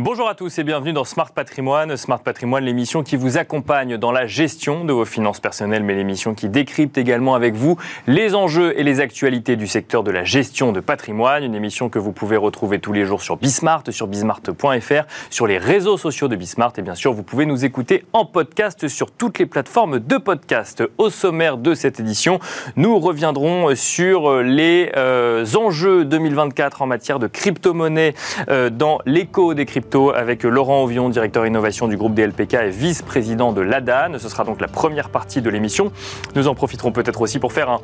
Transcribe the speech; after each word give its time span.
Bonjour 0.00 0.28
à 0.28 0.34
tous 0.34 0.58
et 0.58 0.64
bienvenue 0.64 0.92
dans 0.92 1.04
Smart 1.04 1.30
Patrimoine. 1.30 1.96
Smart 1.96 2.18
Patrimoine, 2.18 2.64
l'émission 2.64 3.04
qui 3.04 3.14
vous 3.14 3.38
accompagne 3.38 3.96
dans 3.96 4.10
la 4.10 4.26
gestion 4.26 4.84
de 4.84 4.92
vos 4.92 5.04
finances 5.04 5.38
personnelles, 5.38 5.84
mais 5.84 5.94
l'émission 5.94 6.34
qui 6.34 6.48
décrypte 6.48 6.98
également 6.98 7.36
avec 7.36 7.54
vous 7.54 7.76
les 8.08 8.34
enjeux 8.34 8.76
et 8.76 8.82
les 8.82 8.98
actualités 8.98 9.54
du 9.54 9.68
secteur 9.68 10.02
de 10.02 10.10
la 10.10 10.24
gestion 10.24 10.72
de 10.72 10.80
patrimoine. 10.80 11.44
Une 11.44 11.54
émission 11.54 11.90
que 11.90 12.00
vous 12.00 12.10
pouvez 12.10 12.36
retrouver 12.36 12.80
tous 12.80 12.92
les 12.92 13.04
jours 13.04 13.22
sur 13.22 13.36
Bismart, 13.36 13.84
sur 13.90 14.08
bismart.fr, 14.08 15.04
sur 15.30 15.46
les 15.46 15.58
réseaux 15.58 15.96
sociaux 15.96 16.26
de 16.26 16.34
Bismart 16.34 16.72
et 16.76 16.82
bien 16.82 16.96
sûr, 16.96 17.12
vous 17.12 17.22
pouvez 17.22 17.46
nous 17.46 17.64
écouter 17.64 18.04
en 18.12 18.24
podcast 18.24 18.88
sur 18.88 19.12
toutes 19.12 19.38
les 19.38 19.46
plateformes 19.46 20.00
de 20.00 20.16
podcast. 20.16 20.82
Au 20.98 21.08
sommaire 21.08 21.56
de 21.56 21.72
cette 21.72 22.00
édition, 22.00 22.40
nous 22.74 22.98
reviendrons 22.98 23.72
sur 23.76 24.42
les 24.42 24.90
euh, 24.96 25.46
enjeux 25.54 26.04
2024 26.04 26.82
en 26.82 26.86
matière 26.88 27.20
de 27.20 27.28
crypto-monnaie 27.28 28.14
euh, 28.48 28.70
dans 28.70 28.98
l'écho 29.06 29.54
des 29.54 29.66
crypto 29.66 29.83
avec 30.14 30.42
Laurent 30.42 30.82
Ovion, 30.82 31.08
directeur 31.08 31.46
innovation 31.46 31.86
du 31.86 31.96
groupe 31.96 32.14
DLPK 32.14 32.54
et 32.54 32.70
vice-président 32.70 33.52
de 33.52 33.60
l'ADAN. 33.60 34.18
Ce 34.18 34.28
sera 34.28 34.42
donc 34.42 34.60
la 34.60 34.66
première 34.66 35.08
partie 35.08 35.40
de 35.40 35.48
l'émission. 35.48 35.92
Nous 36.34 36.48
en 36.48 36.54
profiterons 36.54 36.90
peut-être 36.90 37.20
aussi 37.20 37.38
pour 37.38 37.52
faire 37.52 37.70
un 37.70 37.80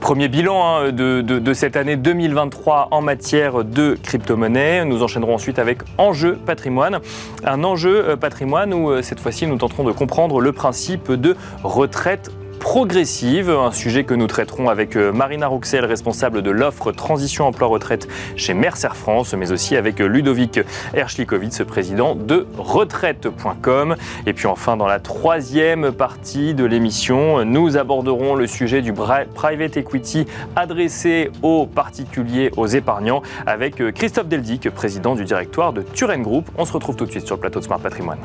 premier 0.00 0.28
bilan 0.28 0.64
hein, 0.64 0.92
de, 0.92 1.52
cette 1.52 1.76
année 1.76 1.96
2023 1.96 2.88
en 2.90 3.02
matière 3.02 3.62
de 3.64 3.98
crypto-monnaie. 4.02 4.86
Nous 4.86 5.02
enchaînerons 5.02 5.34
ensuite 5.34 5.58
avec 5.58 5.80
Enjeu 5.98 6.38
patrimoine. 6.46 7.00
Un 7.44 7.62
enjeu 7.62 8.08
euh, 8.08 8.16
patrimoine 8.16 8.72
où 8.72 8.90
euh, 8.90 9.02
cette 9.02 9.20
fois-ci 9.20 9.46
nous 9.46 9.56
tenterons 9.56 9.84
de 9.84 9.92
comprendre 9.92 10.40
le 10.40 10.52
principe 10.52 11.12
de 11.12 11.36
retraite 11.62 12.30
progressive, 12.60 13.50
un 13.50 13.72
sujet 13.72 14.04
que 14.04 14.14
nous 14.14 14.26
traiterons 14.28 14.68
avec 14.68 14.94
euh, 14.94 15.12
Marina 15.12 15.48
Rouxel, 15.48 15.84
responsable 15.84 16.42
de 16.42 16.50
l'offre 16.50 16.92
Transition 16.92 17.46
Emploi 17.46 17.66
Retraite 17.66 18.06
chez 18.36 18.54
Mercer 18.54 18.94
France, 18.94 19.34
mais 19.34 19.50
aussi 19.50 19.76
avec 19.76 19.98
Ludovic 19.98 20.60
Erschlikowitz, 20.94 21.64
président 21.64 22.14
de 22.14 22.46
retraite.com. 22.58 23.96
Et 24.26 24.32
puis 24.34 24.46
enfin, 24.46 24.76
dans 24.76 24.86
la 24.86 25.00
troisième 25.00 25.90
partie 25.90 26.54
de 26.54 26.64
l'émission, 26.64 27.44
nous 27.44 27.76
aborderons 27.76 28.34
le 28.34 28.46
sujet 28.46 28.82
du 28.82 28.92
private 28.92 29.76
equity 29.76 30.26
adressé 30.54 31.30
aux 31.42 31.66
particuliers, 31.66 32.52
aux 32.56 32.66
épargnants, 32.66 33.22
avec 33.46 33.80
euh, 33.80 33.90
Christophe 33.90 34.28
Deldic, 34.28 34.70
président 34.70 35.14
du 35.14 35.24
directoire 35.24 35.72
de 35.72 35.82
Turen 35.82 36.22
Group. 36.22 36.48
On 36.58 36.64
se 36.64 36.72
retrouve 36.72 36.94
tout 36.94 37.06
de 37.06 37.10
suite 37.10 37.26
sur 37.26 37.36
le 37.36 37.40
plateau 37.40 37.60
de 37.60 37.64
Smart 37.64 37.80
Patrimoine. 37.80 38.20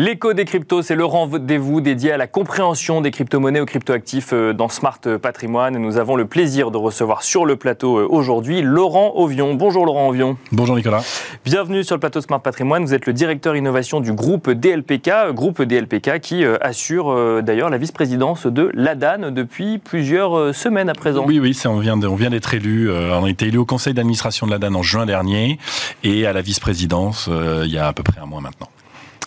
L'écho 0.00 0.32
des 0.32 0.44
cryptos, 0.44 0.82
c'est 0.82 0.94
le 0.94 1.04
rendez-vous 1.04 1.80
dédié 1.80 2.12
à 2.12 2.16
la 2.16 2.28
compréhension 2.28 3.00
des 3.00 3.10
crypto-monnaies 3.10 3.58
aux 3.58 3.66
crypto-actifs 3.66 4.32
euh, 4.32 4.52
dans 4.52 4.68
Smart 4.68 5.00
Patrimoine. 5.20 5.76
nous 5.76 5.96
avons 5.96 6.14
le 6.14 6.24
plaisir 6.24 6.70
de 6.70 6.76
recevoir 6.76 7.24
sur 7.24 7.44
le 7.44 7.56
plateau 7.56 7.98
euh, 7.98 8.06
aujourd'hui 8.08 8.62
Laurent 8.62 9.14
Ovion. 9.16 9.54
Bonjour 9.54 9.84
Laurent 9.84 10.08
Ovion. 10.08 10.36
Bonjour 10.52 10.76
Nicolas. 10.76 11.02
Bienvenue 11.44 11.82
sur 11.82 11.96
le 11.96 11.98
plateau 11.98 12.20
Smart 12.20 12.40
Patrimoine. 12.40 12.84
Vous 12.84 12.94
êtes 12.94 13.06
le 13.06 13.12
directeur 13.12 13.56
innovation 13.56 13.98
du 13.98 14.12
groupe 14.12 14.48
DLPK, 14.48 15.32
groupe 15.32 15.62
DLPK 15.62 16.20
qui 16.20 16.44
euh, 16.44 16.58
assure 16.60 17.42
d'ailleurs 17.42 17.68
la 17.68 17.78
vice-présidence 17.78 18.46
de 18.46 18.70
l'ADAN 18.74 19.32
depuis 19.32 19.78
plusieurs 19.78 20.54
semaines 20.54 20.90
à 20.90 20.94
présent. 20.94 21.24
Oui, 21.26 21.40
oui, 21.40 21.60
on 21.66 21.80
vient, 21.80 22.00
on 22.00 22.14
vient 22.14 22.30
d'être 22.30 22.54
élu. 22.54 22.88
on 22.88 23.24
a 23.24 23.28
été 23.30 23.48
élu 23.48 23.58
au 23.58 23.66
conseil 23.66 23.94
d'administration 23.94 24.46
de 24.46 24.52
l'ADAN 24.52 24.76
en 24.76 24.82
juin 24.84 25.06
dernier 25.06 25.58
et 26.04 26.24
à 26.24 26.32
la 26.32 26.40
vice-présidence 26.40 27.28
il 27.64 27.72
y 27.72 27.78
a 27.78 27.88
à 27.88 27.92
peu 27.92 28.04
près 28.04 28.20
un 28.20 28.26
mois 28.26 28.40
maintenant. 28.40 28.68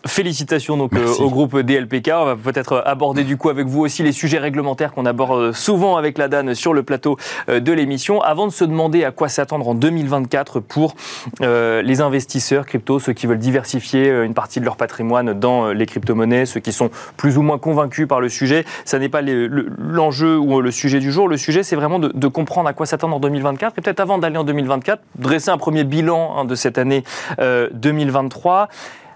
Félicitations 0.07 0.77
donc 0.77 0.93
euh, 0.95 1.13
au 1.19 1.29
groupe 1.29 1.59
DLPK. 1.59 2.11
On 2.13 2.25
va 2.25 2.35
peut-être 2.35 2.81
aborder 2.85 3.23
du 3.23 3.37
coup 3.37 3.49
avec 3.49 3.67
vous 3.67 3.81
aussi 3.81 4.01
les 4.01 4.11
sujets 4.11 4.39
réglementaires 4.39 4.93
qu'on 4.93 5.05
aborde 5.05 5.51
souvent 5.51 5.95
avec 5.95 6.17
la 6.17 6.27
DAN 6.27 6.55
sur 6.55 6.73
le 6.73 6.81
plateau 6.81 7.17
euh, 7.49 7.59
de 7.59 7.71
l'émission. 7.71 8.19
Avant 8.21 8.47
de 8.47 8.51
se 8.51 8.63
demander 8.63 9.03
à 9.03 9.11
quoi 9.11 9.29
s'attendre 9.29 9.67
en 9.67 9.75
2024 9.75 10.59
pour 10.59 10.95
euh, 11.41 11.83
les 11.83 12.01
investisseurs 12.01 12.65
crypto, 12.65 12.99
ceux 12.99 13.13
qui 13.13 13.27
veulent 13.27 13.37
diversifier 13.37 14.09
une 14.23 14.33
partie 14.33 14.59
de 14.59 14.65
leur 14.65 14.75
patrimoine 14.75 15.33
dans 15.33 15.71
les 15.71 15.85
crypto-monnaies, 15.85 16.47
ceux 16.47 16.59
qui 16.59 16.71
sont 16.71 16.89
plus 17.15 17.37
ou 17.37 17.43
moins 17.43 17.59
convaincus 17.59 18.07
par 18.07 18.21
le 18.21 18.29
sujet, 18.29 18.65
ça 18.85 18.97
n'est 18.97 19.09
pas 19.09 19.21
l'enjeu 19.21 20.37
ou 20.37 20.61
le 20.61 20.71
sujet 20.71 20.99
du 20.99 21.11
jour. 21.11 21.27
Le 21.27 21.37
sujet, 21.37 21.61
c'est 21.61 21.75
vraiment 21.75 21.99
de, 21.99 22.27
comprendre 22.27 22.67
à 22.67 22.73
quoi 22.73 22.87
s'attendre 22.87 23.15
en 23.15 23.19
2024. 23.19 23.77
Et 23.77 23.81
peut-être 23.81 23.99
avant 23.99 24.17
d'aller 24.17 24.37
en 24.37 24.43
2024, 24.43 25.03
dresser 25.19 25.51
un 25.51 25.57
premier 25.57 25.83
bilan 25.83 26.37
hein, 26.37 26.45
de 26.45 26.55
cette 26.55 26.77
année 26.77 27.03
2023 27.39 28.69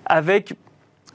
avec 0.06 0.54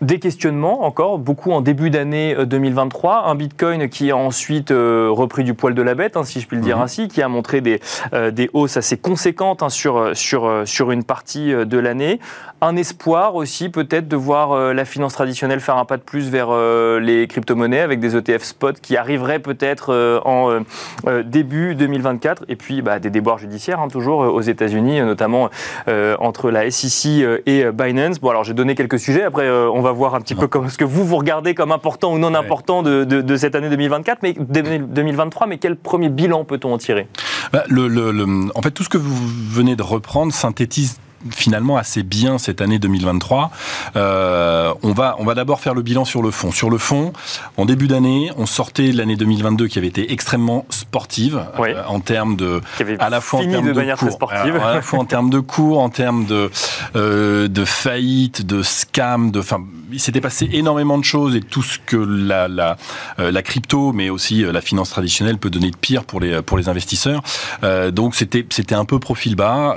des 0.01 0.19
questionnements 0.19 0.85
encore, 0.85 1.19
beaucoup 1.19 1.53
en 1.53 1.61
début 1.61 1.91
d'année 1.91 2.35
2023. 2.47 3.25
Euh, 3.27 3.31
Un 3.31 3.35
Bitcoin 3.35 3.89
qui 3.89 4.11
a 4.11 4.17
ensuite 4.17 4.71
euh, 4.71 5.09
repris 5.11 5.45
du 5.45 5.53
poil 5.53 5.75
de 5.75 5.83
la 5.83 5.95
bête, 5.95 6.17
hein, 6.17 6.25
si 6.25 6.41
je 6.41 6.47
puis 6.47 6.57
le 6.57 6.63
dire 6.63 6.79
mhm. 6.79 6.85
ainsi, 6.85 7.09
qui 7.09 7.21
a 7.21 7.29
montré 7.29 7.61
des, 7.61 7.81
euh, 8.15 8.31
des 8.31 8.49
hausses 8.55 8.79
assez 8.79 8.97
conséquentes 8.97 9.63
hein, 9.63 9.69
sur, 9.69 10.17
sur, 10.17 10.63
sur 10.65 10.91
une 10.91 11.05
partie 11.05 11.53
de 11.53 11.79
l'année. 11.79 12.19
Un 12.63 12.77
espoir 12.77 13.35
aussi 13.35 13.69
peut-être 13.69 14.09
de 14.09 14.17
voir 14.17 14.75
la 14.75 14.85
finance 14.85 15.15
traditionnelle 15.15 15.61
faire 15.61 15.77
un 15.77 15.87
pas 15.87 15.97
de 15.97 16.03
plus 16.03 16.29
vers 16.29 16.51
les 17.01 17.27
crypto-monnaies 17.27 17.81
avec 17.81 18.01
des 18.01 18.17
ETF 18.17 18.43
spot 18.43 18.81
qui 18.81 18.99
arriveraient 18.99 19.39
peut-être 19.39 20.21
en 20.27 20.61
début 21.25 21.75
2024. 21.75 22.45
Et 22.49 22.57
puis 22.57 22.83
bah, 22.83 22.99
des 22.99 23.09
déboires 23.09 23.39
judiciaires, 23.39 23.81
hein, 23.81 23.89
toujours 23.89 24.19
aux 24.19 24.43
États-Unis, 24.43 25.01
notamment 25.01 25.49
entre 26.19 26.51
la 26.51 26.71
SEC 26.71 27.25
et 27.47 27.65
Binance. 27.73 28.21
Bon, 28.21 28.29
alors 28.29 28.45
j'ai 28.45 28.55
donné 28.55 28.75
quelques 28.75 28.99
sujets. 28.99 29.23
Après, 29.23 29.51
on 29.51 29.81
va 29.81 29.90
voir 29.93 30.15
un 30.15 30.21
petit 30.21 30.35
peu 30.35 30.47
comme 30.47 30.69
ce 30.69 30.79
que 30.79 30.85
vous 30.85 31.05
vous 31.05 31.17
regardez 31.17 31.55
comme 31.55 31.73
important 31.73 32.13
ou 32.13 32.19
non 32.19 32.35
important 32.35 32.83
de, 32.83 33.37
cette 33.37 33.55
année 33.55 33.71
2024, 33.71 34.23
mais 34.23 34.35
2023. 34.35 35.47
Mais 35.47 35.59
quel 35.59 35.77
premier 35.77 36.09
bilan 36.09 36.45
peut-on 36.45 36.73
en 36.73 36.79
tirer? 36.79 37.09
Bah, 37.53 37.65
le, 37.69 38.51
En 38.55 38.63
fait, 38.63 38.71
tout 38.71 38.85
ce 38.85 38.89
que 38.89 38.99
vous 38.99 39.15
venez 39.51 39.77
de 39.77 39.83
reprendre 39.83 40.33
synthétise 40.33 40.99
finalement 41.31 41.77
assez 41.77 42.03
bien 42.03 42.39
cette 42.39 42.61
année 42.61 42.79
2023. 42.79 43.51
Euh, 43.97 44.73
on 44.83 44.93
va, 44.93 45.17
on 45.19 45.25
va 45.25 45.35
d'abord 45.35 45.61
faire 45.61 45.75
le 45.75 45.83
bilan 45.83 46.05
sur 46.05 46.23
le 46.23 46.31
fond. 46.31 46.53
Sur 46.53 46.71
le 46.71 46.79
fond, 46.79 47.13
en 47.57 47.65
début 47.65 47.89
d'année, 47.89 48.31
on 48.37 48.47
sortait 48.47 48.93
l'année 48.93 49.17
2022 49.17 49.69
qui 49.69 49.79
avait 49.79 49.89
été 49.89 50.13
extrêmement 50.13 50.67
sportive 50.71 51.45
euh, 51.59 51.83
en 51.87 52.01
termes 52.01 52.37
de, 52.37 52.61
à 52.99 53.11
la 53.11 53.21
fois 53.21 53.41
en 53.41 53.49
termes 53.49 53.73
de, 53.73 53.95
cours, 53.95 54.11
sportive. 54.11 54.57
à 54.57 54.75
la 54.75 54.83
fois 54.83 54.99
en 54.99 55.05
termes 55.05 55.31
de 55.31 55.41
cours, 55.41 55.81
en 55.81 55.91
termes 55.91 56.25
de 56.27 56.51
euh, 56.97 57.49
de 57.49 57.65
faillite, 57.65 58.47
de 58.47 58.63
scam, 58.63 59.31
de, 59.31 59.41
enfin, 59.41 59.61
il 59.93 60.01
s'était 60.01 60.21
passé 60.21 60.49
énormément 60.53 60.99
de 60.99 61.05
choses 61.05 61.37
et 61.37 61.41
tout 61.41 61.63
ce 61.63 61.79
que 61.79 61.97
la 61.97 62.49
la, 62.49 62.77
euh, 63.19 63.31
la 63.31 63.43
crypto, 63.43 63.93
mais 63.93 64.11
aussi 64.11 64.45
euh, 64.45 64.53
la 64.53 64.61
finance 64.61 64.91
traditionnelle 64.91 65.39
peut 65.39 65.51
donner 65.51 65.71
de 65.71 65.77
pire 65.77 66.05
pour 66.05 66.21
les 66.21 66.43
pour 66.43 66.59
les 66.59 66.69
investisseurs. 66.69 67.23
Euh, 67.63 67.91
donc 67.91 68.15
c'était 68.15 68.47
c'était 68.51 68.75
un 68.75 68.85
peu 68.85 68.99
profil 68.99 69.37
bas, 69.37 69.77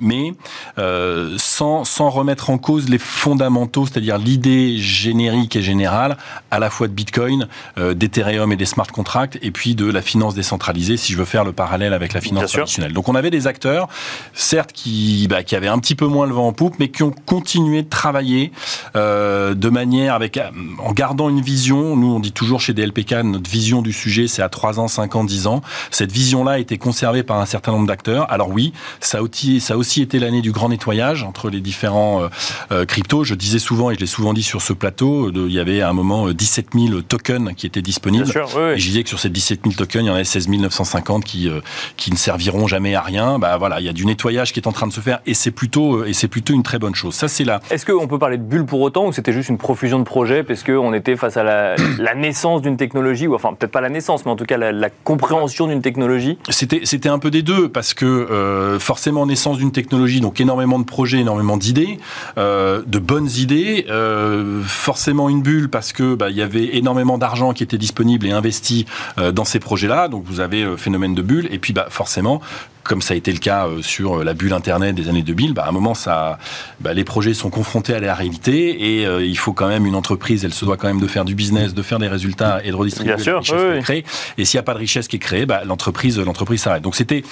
mais 0.00 0.34
euh, 0.78 1.34
sans, 1.38 1.84
sans 1.84 2.10
remettre 2.10 2.50
en 2.50 2.58
cause 2.58 2.88
les 2.88 2.98
fondamentaux, 2.98 3.86
c'est-à-dire 3.86 4.18
l'idée 4.18 4.78
générique 4.78 5.56
et 5.56 5.62
générale 5.62 6.16
à 6.50 6.58
la 6.58 6.70
fois 6.70 6.88
de 6.88 6.92
Bitcoin, 6.92 7.48
euh, 7.78 7.94
d'Ethereum 7.94 8.52
et 8.52 8.56
des 8.56 8.66
smart 8.66 8.86
contracts, 8.86 9.38
et 9.42 9.50
puis 9.50 9.74
de 9.74 9.90
la 9.90 10.02
finance 10.02 10.34
décentralisée, 10.34 10.96
si 10.96 11.12
je 11.12 11.18
veux 11.18 11.24
faire 11.24 11.44
le 11.44 11.52
parallèle 11.52 11.92
avec 11.92 12.12
la 12.12 12.20
finance 12.20 12.52
traditionnelle. 12.52 12.92
Donc 12.92 13.08
on 13.08 13.14
avait 13.14 13.30
des 13.30 13.46
acteurs, 13.46 13.88
certes, 14.34 14.72
qui, 14.72 15.26
bah, 15.28 15.42
qui 15.42 15.56
avaient 15.56 15.68
un 15.68 15.78
petit 15.78 15.94
peu 15.94 16.06
moins 16.06 16.26
le 16.26 16.34
vent 16.34 16.48
en 16.48 16.52
poupe, 16.52 16.76
mais 16.78 16.88
qui 16.88 17.02
ont 17.02 17.14
continué 17.26 17.82
de 17.82 17.88
travailler 17.88 18.52
euh, 18.96 19.54
de 19.54 19.68
manière 19.68 20.14
avec, 20.14 20.38
en 20.78 20.92
gardant 20.92 21.28
une 21.28 21.40
vision. 21.40 21.96
Nous, 21.96 22.14
on 22.14 22.20
dit 22.20 22.32
toujours 22.32 22.60
chez 22.60 22.72
DLPK, 22.72 23.12
notre 23.24 23.50
vision 23.50 23.82
du 23.82 23.92
sujet, 23.92 24.28
c'est 24.28 24.42
à 24.42 24.48
3 24.48 24.78
ans, 24.80 24.88
5 24.88 25.16
ans, 25.16 25.24
10 25.24 25.46
ans. 25.46 25.62
Cette 25.90 26.12
vision-là 26.12 26.52
a 26.52 26.58
été 26.58 26.78
conservée 26.78 27.22
par 27.22 27.38
un 27.38 27.46
certain 27.46 27.72
nombre 27.72 27.86
d'acteurs. 27.86 28.30
Alors 28.30 28.50
oui, 28.50 28.72
ça 29.00 29.18
a 29.18 29.22
aussi, 29.22 29.60
ça 29.60 29.74
a 29.74 29.76
aussi 29.76 30.02
été 30.02 30.18
l'année 30.18 30.41
du 30.42 30.52
grand 30.52 30.68
nettoyage 30.68 31.22
entre 31.22 31.48
les 31.48 31.60
différents 31.60 32.22
euh, 32.22 32.28
euh, 32.72 32.84
cryptos. 32.84 33.24
Je 33.24 33.34
disais 33.34 33.58
souvent, 33.58 33.90
et 33.90 33.94
je 33.94 34.00
l'ai 34.00 34.06
souvent 34.06 34.34
dit 34.34 34.42
sur 34.42 34.60
ce 34.60 34.74
plateau, 34.74 35.30
de, 35.30 35.46
il 35.46 35.52
y 35.52 35.60
avait 35.60 35.80
à 35.80 35.88
un 35.88 35.92
moment 35.94 36.30
17 36.30 36.66
euh, 36.74 36.86
000 36.88 37.00
tokens 37.02 37.54
qui 37.56 37.66
étaient 37.66 37.82
disponibles. 37.82 38.28
Et 38.28 38.78
je 38.78 38.86
disais 38.86 39.02
que 39.02 39.08
sur 39.08 39.18
ces 39.18 39.30
17 39.30 39.60
000 39.64 39.74
tokens, 39.74 40.04
il 40.04 40.08
y 40.08 40.10
en 40.10 40.14
avait 40.14 40.24
16 40.24 40.48
950 40.48 41.24
qui, 41.24 41.48
qui 41.96 42.10
ne 42.10 42.16
serviront 42.16 42.66
jamais 42.66 42.94
à 42.94 43.00
rien. 43.00 43.38
Bah 43.38 43.56
voilà, 43.56 43.80
il 43.80 43.86
y 43.86 43.88
a 43.88 43.92
du 43.92 44.04
nettoyage 44.04 44.52
qui 44.52 44.60
est 44.60 44.68
en 44.68 44.72
train 44.72 44.86
de 44.86 44.92
se 44.92 45.00
faire 45.00 45.20
et 45.24 45.34
c'est 45.34 45.50
plutôt, 45.50 46.04
et 46.04 46.12
c'est 46.12 46.28
plutôt 46.28 46.52
une 46.52 46.62
très 46.62 46.78
bonne 46.78 46.94
chose. 46.94 47.14
Ça, 47.14 47.28
c'est 47.28 47.44
là. 47.44 47.60
Est-ce 47.70 47.86
qu'on 47.86 48.08
peut 48.08 48.18
parler 48.18 48.36
de 48.36 48.42
bulle 48.42 48.66
pour 48.66 48.80
autant 48.80 49.06
ou 49.06 49.12
c'était 49.12 49.32
juste 49.32 49.48
une 49.48 49.58
profusion 49.58 49.98
de 49.98 50.04
projets 50.04 50.42
parce 50.42 50.62
qu'on 50.62 50.92
était 50.92 51.16
face 51.16 51.36
à 51.36 51.44
la, 51.44 51.76
la 51.98 52.14
naissance 52.14 52.62
d'une 52.62 52.76
technologie, 52.76 53.26
ou 53.26 53.34
enfin 53.34 53.54
peut-être 53.54 53.72
pas 53.72 53.80
la 53.80 53.90
naissance, 53.90 54.24
mais 54.24 54.32
en 54.32 54.36
tout 54.36 54.44
cas 54.44 54.56
la, 54.56 54.90
compréhension 55.04 55.68
d'une 55.68 55.82
technologie? 55.82 56.38
C'était, 56.48 56.80
c'était 56.84 57.08
un 57.08 57.18
peu 57.18 57.30
des 57.30 57.42
deux 57.42 57.68
parce 57.68 57.94
que 57.94 58.76
forcément 58.80 59.26
naissance 59.26 59.58
d'une 59.58 59.72
technologie, 59.72 60.20
donc 60.20 60.31
énormément 60.40 60.78
de 60.78 60.84
projets, 60.84 61.18
énormément 61.18 61.56
d'idées, 61.56 61.98
euh, 62.38 62.82
de 62.86 62.98
bonnes 62.98 63.28
idées, 63.36 63.86
euh, 63.90 64.62
forcément 64.64 65.28
une 65.28 65.42
bulle 65.42 65.68
parce 65.68 65.92
que 65.92 66.14
bah, 66.14 66.30
il 66.30 66.36
y 66.36 66.42
avait 66.42 66.76
énormément 66.76 67.18
d'argent 67.18 67.52
qui 67.52 67.62
était 67.62 67.78
disponible 67.78 68.26
et 68.26 68.32
investi 68.32 68.86
euh, 69.18 69.32
dans 69.32 69.44
ces 69.44 69.58
projets-là, 69.58 70.08
donc 70.08 70.24
vous 70.26 70.40
avez 70.40 70.76
phénomène 70.76 71.14
de 71.14 71.22
bulle, 71.22 71.48
et 71.50 71.58
puis 71.58 71.72
bah, 71.72 71.86
forcément 71.90 72.40
comme 72.84 73.02
ça 73.02 73.14
a 73.14 73.16
été 73.16 73.32
le 73.32 73.38
cas 73.38 73.66
sur 73.80 74.24
la 74.24 74.34
bulle 74.34 74.52
Internet 74.52 74.94
des 74.94 75.08
années 75.08 75.22
2000, 75.22 75.54
bah, 75.54 75.64
à 75.64 75.68
un 75.68 75.72
moment, 75.72 75.94
ça, 75.94 76.38
bah, 76.80 76.94
les 76.94 77.04
projets 77.04 77.34
sont 77.34 77.50
confrontés 77.50 77.94
à 77.94 78.00
la 78.00 78.14
réalité 78.14 79.00
et 79.00 79.24
il 79.24 79.38
faut 79.38 79.52
quand 79.52 79.68
même 79.68 79.86
une 79.86 79.94
entreprise, 79.94 80.44
elle 80.44 80.54
se 80.54 80.64
doit 80.64 80.76
quand 80.76 80.88
même 80.88 81.00
de 81.00 81.06
faire 81.06 81.24
du 81.24 81.34
business, 81.34 81.74
de 81.74 81.82
faire 81.82 81.98
des 81.98 82.08
résultats 82.08 82.60
et 82.64 82.70
de 82.70 82.76
redistribuer 82.76 83.14
Bien 83.14 83.16
la 83.16 83.22
sûr, 83.22 83.38
richesse 83.38 83.88
oui, 83.88 84.04
Et 84.38 84.44
s'il 84.44 84.58
n'y 84.58 84.60
a 84.60 84.64
pas 84.64 84.74
de 84.74 84.78
richesse 84.78 85.08
qui 85.08 85.16
est 85.16 85.20
créée, 85.20 85.46
bah, 85.46 85.62
l'entreprise, 85.64 86.18
l'entreprise 86.18 86.62
s'arrête. 86.62 86.82
Donc 86.82 86.96
c'était 86.96 87.22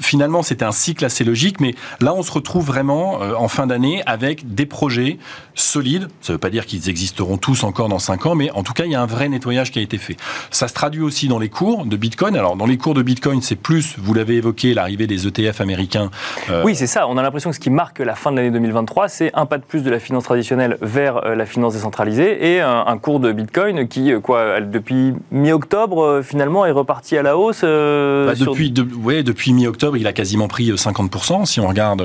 finalement 0.00 0.42
c'était 0.42 0.64
un 0.64 0.72
cycle 0.72 1.04
assez 1.04 1.24
logique, 1.24 1.60
mais 1.60 1.74
là 2.00 2.14
on 2.14 2.22
se 2.22 2.32
retrouve 2.32 2.66
vraiment 2.66 3.20
en 3.20 3.48
fin 3.48 3.66
d'année 3.66 4.02
avec 4.06 4.54
des 4.54 4.66
projets 4.66 5.18
solides. 5.54 6.08
Ça 6.20 6.32
ne 6.32 6.34
veut 6.34 6.38
pas 6.38 6.50
dire 6.50 6.66
qu'ils 6.66 6.88
existeront 6.88 7.36
tous 7.36 7.64
encore 7.64 7.88
dans 7.88 7.98
5 7.98 8.26
ans, 8.26 8.34
mais 8.34 8.50
en 8.52 8.62
tout 8.62 8.72
cas, 8.72 8.84
il 8.84 8.92
y 8.92 8.94
a 8.94 9.02
un 9.02 9.06
vrai 9.06 9.28
nettoyage 9.28 9.70
qui 9.70 9.78
a 9.78 9.82
été 9.82 9.98
fait. 9.98 10.16
Ça 10.50 10.68
se 10.68 10.74
traduit 10.74 11.02
aussi 11.02 11.28
dans 11.28 11.38
les 11.38 11.48
cours 11.48 11.84
de 11.84 11.96
Bitcoin. 11.96 12.36
Alors, 12.36 12.56
dans 12.56 12.66
les 12.66 12.78
cours 12.78 12.94
de 12.94 13.02
Bitcoin, 13.02 13.42
c'est 13.42 13.56
plus, 13.56 13.94
vous 13.98 14.14
l'avez 14.14 14.36
évoqué, 14.36 14.74
l'arrivée 14.74 14.99
des 15.06 15.26
ETF 15.26 15.60
américains. 15.60 16.10
Euh, 16.50 16.62
oui, 16.64 16.74
c'est 16.74 16.86
ça. 16.86 17.06
On 17.08 17.16
a 17.16 17.22
l'impression 17.22 17.50
que 17.50 17.56
ce 17.56 17.60
qui 17.60 17.70
marque 17.70 17.98
la 17.98 18.14
fin 18.14 18.30
de 18.30 18.36
l'année 18.36 18.50
2023, 18.50 19.08
c'est 19.08 19.30
un 19.34 19.46
pas 19.46 19.58
de 19.58 19.64
plus 19.64 19.82
de 19.82 19.90
la 19.90 20.00
finance 20.00 20.24
traditionnelle 20.24 20.76
vers 20.80 21.24
euh, 21.24 21.34
la 21.34 21.46
finance 21.46 21.74
décentralisée 21.74 22.54
et 22.54 22.60
un, 22.60 22.98
cours 22.98 23.20
de 23.20 23.32
Bitcoin 23.32 23.88
qui, 23.88 24.12
euh, 24.12 24.20
quoi, 24.20 24.60
depuis 24.60 25.14
mi-octobre, 25.30 26.20
finalement, 26.22 26.66
est 26.66 26.70
reparti 26.70 27.16
à 27.16 27.22
la 27.22 27.36
hausse. 27.36 27.62
Bah, 27.62 28.34
depuis, 28.34 28.72
ouais, 29.02 29.22
depuis 29.22 29.52
mi-octobre, 29.52 29.96
il 29.96 30.06
a 30.06 30.12
quasiment 30.12 30.48
pris 30.48 30.70
50% 30.70 31.46
si 31.46 31.60
on 31.60 31.68
regarde, 31.68 32.04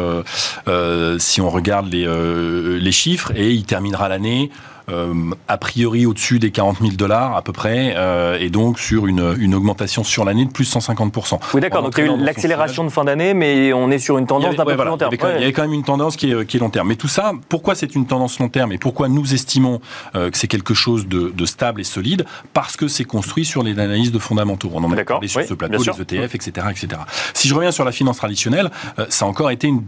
si 1.19 1.41
on 1.41 1.50
regarde 1.50 1.91
les, 1.91 2.07
les 2.80 2.91
chiffres 2.91 3.31
et 3.36 3.51
il 3.51 3.65
terminera 3.65 4.09
l'année 4.09 4.51
a 4.87 5.57
priori 5.57 6.05
au-dessus 6.05 6.39
des 6.39 6.51
40 6.51 6.79
000 6.79 6.93
dollars 6.93 7.35
à 7.35 7.41
peu 7.41 7.51
près, 7.51 7.93
euh, 7.95 8.37
et 8.39 8.49
donc 8.49 8.79
sur 8.79 9.07
une, 9.07 9.35
une 9.39 9.55
augmentation 9.55 10.03
sur 10.03 10.25
l'année 10.25 10.45
de 10.45 10.51
plus 10.51 10.73
150%. 10.73 11.39
Oui, 11.53 11.61
d'accord. 11.61 11.83
Donc 11.83 11.93
il 11.97 12.05
y 12.05 12.09
a 12.09 12.13
eu 12.13 12.17
l'accélération 12.17 12.83
de 12.83 12.89
fin 12.89 13.03
d'année, 13.03 13.33
mais 13.33 13.73
on 13.73 13.91
est 13.91 13.99
sur 13.99 14.17
une 14.17 14.27
tendance 14.27 14.55
d'un 14.55 14.65
peu 14.65 14.75
plus 14.75 14.85
long 14.85 14.97
terme. 14.97 15.11
Il 15.13 15.41
y, 15.41 15.43
avait 15.43 15.53
quand 15.53 15.63
même 15.63 15.73
une 15.73 15.83
tendance 15.83 16.15
qui 16.15 16.31
est, 16.31 16.45
qui 16.45 16.57
est 16.57 16.59
long 16.59 16.69
terme. 16.69 16.87
Mais 16.87 16.95
tout 16.95 17.07
ça, 17.07 17.33
pourquoi 17.49 17.75
c'est 17.75 17.95
une 17.95 18.05
tendance 18.05 18.39
long 18.39 18.49
terme 18.49 18.71
et 18.71 18.77
pourquoi 18.77 19.07
nous 19.07 19.33
estimons 19.33 19.81
euh, 20.15 20.29
que 20.29 20.37
c'est 20.37 20.47
quelque 20.47 20.73
chose 20.73 21.07
de, 21.07 21.31
de, 21.35 21.45
stable 21.45 21.81
et 21.81 21.83
solide? 21.83 22.25
Parce 22.53 22.77
que 22.77 22.88
c'est 22.88 23.03
construit 23.03 23.45
sur 23.45 23.63
les 23.63 23.79
analyses 23.79 24.11
de 24.11 24.19
fondamentaux. 24.19 24.71
On 24.73 24.83
en 24.83 24.91
a 24.91 25.03
parlé 25.03 25.27
sur 25.27 25.43
ce 25.43 25.53
plateau, 25.53 25.83
les 25.83 26.01
ETF, 26.01 26.35
etc., 26.35 26.67
etc. 26.69 27.01
Si 27.33 27.47
je 27.47 27.53
reviens 27.53 27.71
sur 27.71 27.85
la 27.85 27.91
finance 27.91 28.17
traditionnelle, 28.17 28.71
ça 29.09 29.25
a 29.25 29.27
encore 29.27 29.51
été 29.51 29.67
une, 29.67 29.83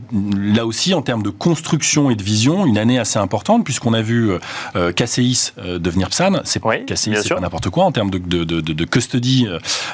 là 0.54 0.66
aussi 0.66 0.94
en 0.94 1.02
termes 1.02 1.24
de 1.24 1.30
construction 1.30 2.10
et 2.10 2.16
de 2.16 2.24
vision 2.24 2.66
une 2.66 2.78
année 2.78 3.00
assez 3.00 3.20
importante 3.20 3.64
puisqu'on 3.64 3.94
a 3.94 4.02
vu 4.02 4.32
euh, 4.88 4.92
KCIS 4.92 5.54
euh, 5.60 5.80
devenir 5.80 6.10
PSAN. 6.10 6.42
C'est 6.44 6.64
oui, 6.66 6.86
KCIS, 6.86 7.18
c'est 7.24 7.34
pas 7.34 7.40
n'importe 7.40 7.70
quoi 7.70 7.86
en 7.86 7.92
termes 7.92 8.10
de, 8.10 8.18
de, 8.18 8.44
de, 8.44 8.62
de 8.62 8.86
custody, 8.86 9.48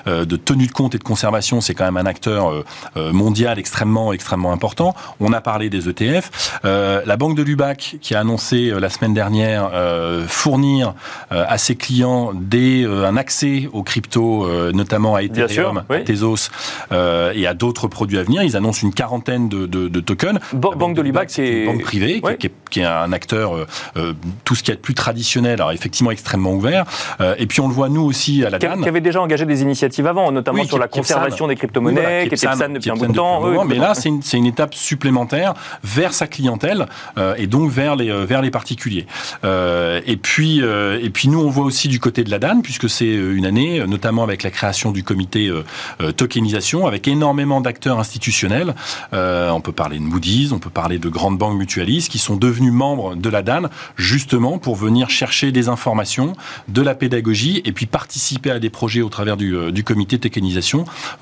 euh, 0.08 0.26
de 0.26 0.36
tenue 0.36 0.68
de 0.68 0.72
compte 0.72 0.96
et 0.96 0.98
de 0.98 1.04
conservation. 1.04 1.62
C'est 1.62 1.74
quand 1.74 1.86
même 1.86 1.98
un 1.98 2.06
acteur 2.06 2.64
mondial 2.96 3.60
extrêmement, 3.60 4.14
extrêmement 4.14 4.52
important. 4.52 4.96
On 5.20 5.34
a 5.34 5.42
parlé 5.42 5.70
des 5.70 5.90
ETF. 5.90 6.60
la 6.64 7.18
banque 7.18 7.36
de 7.36 7.44
Lubac 7.44 7.98
qui 8.02 8.16
a 8.16 8.20
annoncé 8.20 8.72
la 8.80 8.90
semaine 8.90 9.14
dernière 9.14 9.72
fournir 10.28 10.94
à 11.30 11.58
ses 11.58 11.76
clients 11.76 12.32
des, 12.34 12.86
un 12.86 13.18
accès 13.18 13.70
aux 13.74 13.84
cryptos, 13.84 14.48
notamment 14.74 15.16
à 15.16 15.24
Ethereum, 15.24 15.84
à 15.90 16.00
Tezos 16.00 16.50
et 16.92 17.48
à 17.48 17.54
d'autres 17.54 17.88
produits 17.88 18.20
à 18.20 18.24
venir. 18.24 18.44
Ils 18.44 18.56
annoncent 18.56 18.86
une 18.86 18.94
quarantaine 18.94 19.50
de, 19.50 20.00
tokens. 20.00 20.40
banque 20.54 20.96
de 20.96 21.02
Lubac, 21.02 21.30
c'est 21.30 21.48
une 21.48 21.66
banque 21.66 21.84
privée 21.84 22.22
qui, 22.22 22.48
est, 22.48 22.54
qui, 22.70 22.80
est, 22.80 22.86
un 22.86 23.12
acteur, 23.12 23.68
tout 24.44 24.56
ce 24.56 24.64
qui 24.64 24.72
est 24.72 24.83
plus 24.84 24.94
traditionnel, 24.94 25.54
alors 25.54 25.72
effectivement 25.72 26.12
extrêmement 26.12 26.54
ouvert. 26.54 26.86
Euh, 27.22 27.34
et 27.40 27.48
puis 27.48 27.62
on 27.62 27.68
le 27.68 27.74
voit 27.74 27.90
nous 27.90 28.02
aussi 28.02 28.46
à 28.46 28.52
la 28.52 28.60
DAN. 28.60 28.82
Qui 28.82 28.90
avait 28.90 29.02
déjà 29.02 29.22
engagé 29.22 29.46
des 29.46 29.64
initiatives 29.64 30.06
avant, 30.06 30.32
notamment 30.32 30.64
sur 30.66 30.78
la 30.78 30.88
conservation 30.88 31.48
des 31.48 31.56
crypto-monnaies, 31.56 32.28
qui 32.28 32.36
était 32.36 32.48
PSAN 32.48 32.70
depuis 32.70 32.92
un 32.92 32.96
bout 32.96 33.08
de 33.08 33.14
temps. 33.14 33.66
mais 33.66 33.78
là, 33.78 33.96
c'est 33.96 34.10
une, 34.10 34.22
une, 34.34 34.46
étape 34.46 34.76
supplémentaire 34.76 35.54
vers 35.84 36.14
sa 36.14 36.28
clientèle 36.28 36.86
euh, 37.18 37.34
et 37.38 37.48
donc 37.48 37.72
vers 37.72 37.96
les, 37.96 38.12
euh, 38.12 38.26
vers 38.26 38.42
les 38.42 38.52
particuliers. 38.52 39.08
et, 39.44 40.18
puis, 40.18 40.60
et 40.60 41.10
puis 41.10 41.30
nous, 41.30 41.40
on 41.40 41.50
voit 41.50 41.66
aussi 41.66 41.88
du 41.88 42.00
côté 42.00 42.24
de 42.24 42.30
la 42.30 42.40
DAN, 42.40 42.62
puisque 42.62 42.90
c'est 42.90 43.06
une 43.06 43.46
année, 43.46 43.84
notamment 43.88 44.24
avec 44.24 44.44
la 44.44 44.52
création 44.52 44.92
du 44.92 45.04
comité 45.04 45.50
tokenisation, 46.18 46.86
avec 46.86 47.08
énormément 47.08 47.62
d'acteurs 47.62 48.00
institutionnels. 48.00 48.76
on 49.14 49.62
peut 49.62 49.72
parler 49.72 49.98
de 49.98 50.04
Moody's, 50.04 50.52
on 50.52 50.60
peut 50.60 50.70
parler 50.70 51.00
de 51.00 51.08
grandes 51.08 51.38
banques 51.38 51.58
mutualistes 51.58 52.12
qui 52.12 52.20
sont 52.20 52.36
devenus 52.36 52.74
membres 52.74 53.16
de 53.16 53.30
la 53.30 53.42
DAN, 53.42 53.70
justement 53.96 54.58
pour 54.58 54.73
venir 54.76 55.10
chercher 55.10 55.52
des 55.52 55.70
informations, 55.70 56.34
de 56.68 56.82
la 56.82 56.96
pédagogie 56.96 57.62
et 57.66 57.72
puis 57.72 57.86
participer 57.86 58.52
à 58.52 58.60
des 58.60 58.70
projets 58.70 59.02
au 59.02 59.10
travers 59.10 59.38
du, 59.38 59.56
euh, 59.56 59.72
du 59.72 59.84
comité 59.84 60.18
de 60.18 60.30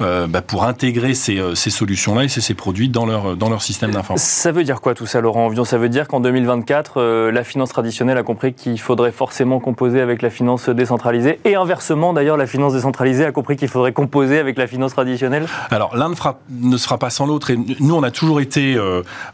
euh, 0.02 0.28
bah, 0.28 0.42
pour 0.42 0.64
intégrer 0.64 1.14
ces, 1.14 1.38
euh, 1.38 1.56
ces 1.56 1.70
solutions-là 1.70 2.26
et 2.26 2.28
ces, 2.28 2.42
ces, 2.42 2.54
produits 2.54 2.90
dans 2.90 3.06
leur, 3.06 3.36
dans 3.36 3.50
leur 3.50 3.62
système 3.62 3.92
d'information. 3.92 4.26
Ça 4.26 4.52
veut 4.52 4.64
dire 4.64 4.82
quoi 4.82 4.94
tout 4.94 5.06
ça, 5.06 5.22
Laurent 5.22 5.46
Envion 5.46 5.66
Ça 5.66 5.78
veut 5.78 5.90
dire 5.90 6.08
qu'en 6.08 6.20
2024, 6.20 7.30
la 7.32 7.44
finance 7.44 7.70
traditionnelle 7.70 8.18
a 8.18 8.24
compris 8.24 8.54
qu'il 8.54 8.80
faudrait 8.80 9.12
forcément 9.12 9.60
composer 9.60 10.02
avec 10.02 10.22
la 10.22 10.30
finance 10.30 10.70
décentralisée 10.70 11.40
et 11.46 11.56
inversement, 11.56 12.14
d'ailleurs, 12.14 12.38
la 12.38 12.48
finance 12.48 12.74
décentralisée 12.74 13.26
a 13.26 13.32
compris 13.32 13.56
qu'il 13.56 13.68
faudrait 13.68 13.94
composer 13.94 14.40
avec 14.40 14.58
la 14.58 14.68
finance 14.68 14.94
traditionnelle? 14.94 15.48
Alors, 15.70 15.96
l'un 15.96 16.10
ne, 16.10 16.16
ne 16.50 16.78
sera 16.78 16.98
pas 16.98 17.10
sans 17.10 17.26
l'autre 17.26 17.52
et 17.52 17.58
nous, 17.80 17.96
on 17.96 18.04
a 18.04 18.12
toujours 18.12 18.42
été, 18.42 18.78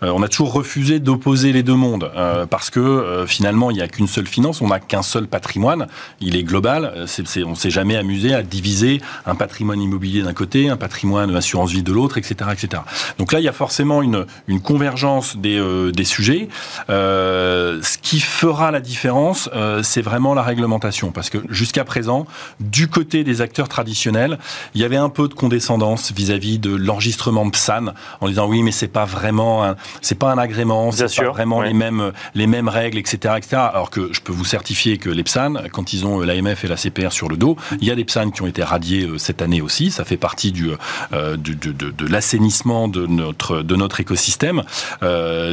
on 0.01 0.23
a 0.23 0.27
toujours 0.27 0.53
refusé 0.53 0.99
d'opposer 0.99 1.51
les 1.51 1.63
deux 1.63 1.75
mondes 1.75 2.11
parce 2.49 2.69
que 2.69 3.25
finalement, 3.27 3.71
il 3.71 3.75
n'y 3.75 3.81
a 3.81 3.87
qu'une 3.87 4.06
seule 4.07 4.27
finance, 4.27 4.62
on 4.62 4.68
n'a 4.68 4.80
qu'un 4.80 5.01
seul 5.01 5.27
patrimoine, 5.27 5.88
il 6.21 6.36
est 6.36 6.44
global, 6.44 6.94
on 6.95 7.50
ne 7.50 7.56
s'est 7.56 7.69
jamais 7.69 7.95
amusé 7.95 8.33
à 8.33 8.44
diviser 8.44 9.01
un 9.25 9.36
patrimoine 9.36 9.81
immobilier 9.81 10.21
d'un 10.24 10.33
côté, 10.33 10.69
un 10.69 10.77
patrimoine 10.77 11.36
assurance 11.36 11.71
vie 11.71 11.83
de 11.83 11.92
l'autre, 11.92 12.18
etc., 12.18 12.50
etc. 12.51 12.83
Donc 13.18 13.31
là, 13.31 13.39
il 13.39 13.44
y 13.44 13.48
a 13.48 13.54
forcément 13.54 14.01
une, 14.01 14.25
une 14.48 14.62
convergence 14.62 15.38
des, 15.38 15.59
euh, 15.59 15.92
des 15.92 16.04
sujets. 16.04 16.50
Euh, 16.89 17.80
ce 17.81 17.98
qui 17.98 18.19
fera 18.19 18.71
la 18.71 18.80
différence, 18.80 19.50
euh, 19.56 19.83
c'est 19.83 20.01
vraiment 20.01 20.33
la 20.33 20.44
réglementation, 20.44 21.12
parce 21.12 21.30
que 21.30 21.39
jusqu'à 21.50 21.83
présent, 21.83 22.25
du 22.60 22.88
côté 22.88 23.24
des 23.24 23.42
acteurs 23.42 23.69
traditionnels, 23.69 24.38
il 24.75 24.81
y 24.81 24.83
avait 24.83 24.98
un 24.98 25.10
peu 25.10 25.27
de 25.27 25.33
condescendance 25.33 26.12
vis-à-vis 26.12 26.60
de 26.60 26.75
l'enregistrement 26.75 27.50
PSAN, 27.50 27.94
en 28.21 28.27
disant 28.27 28.48
oui, 28.48 28.63
mais 28.63 28.71
c'est 28.71 28.88
pas 28.88 29.06
vraiment, 29.06 29.75
c'est 30.01 30.18
pas 30.18 30.31
un 30.31 30.38
agrément, 30.38 30.92
c'est 30.92 31.13
pas 31.15 31.30
vraiment 31.30 31.62
les 31.62 31.74
mêmes 31.74 32.12
les 32.36 32.48
mêmes 32.48 32.69
règles, 32.69 32.98
etc., 32.98 33.36
etc. 33.38 33.57
Alors 33.74 33.89
que 33.89 33.96
je 34.11 34.21
peux 34.21 34.31
vous 34.31 34.45
certifier 34.45 34.97
que 34.97 35.09
les 35.09 35.23
PSAN, 35.23 35.53
quand 35.71 35.94
ils 35.94 36.05
ont 36.05 36.21
euh, 36.21 36.25
l'AMF 36.25 36.63
et 36.63 36.67
la 36.67 36.77
CPR 36.77 37.11
sur 37.11 37.29
le 37.29 37.38
dos, 37.38 37.57
il 37.81 37.88
y 37.88 37.91
a 37.91 37.95
des 37.95 38.05
PSAN 38.05 38.31
qui 38.31 38.41
ont 38.41 38.47
été 38.47 38.63
radiés 38.63 39.05
euh, 39.05 39.17
cette 39.17 39.41
année 39.41 39.61
aussi. 39.61 39.91
Ça 39.91 40.05
fait 40.05 40.17
partie 40.17 40.51
du, 40.51 40.69
euh, 41.13 41.38
de, 41.38 41.53
de 41.53 42.07
l'assainissement 42.07 42.88
de 42.88 43.05
notre, 43.05 43.61
de 43.61 43.75
notre 43.75 43.99
écosystème. 43.99 44.63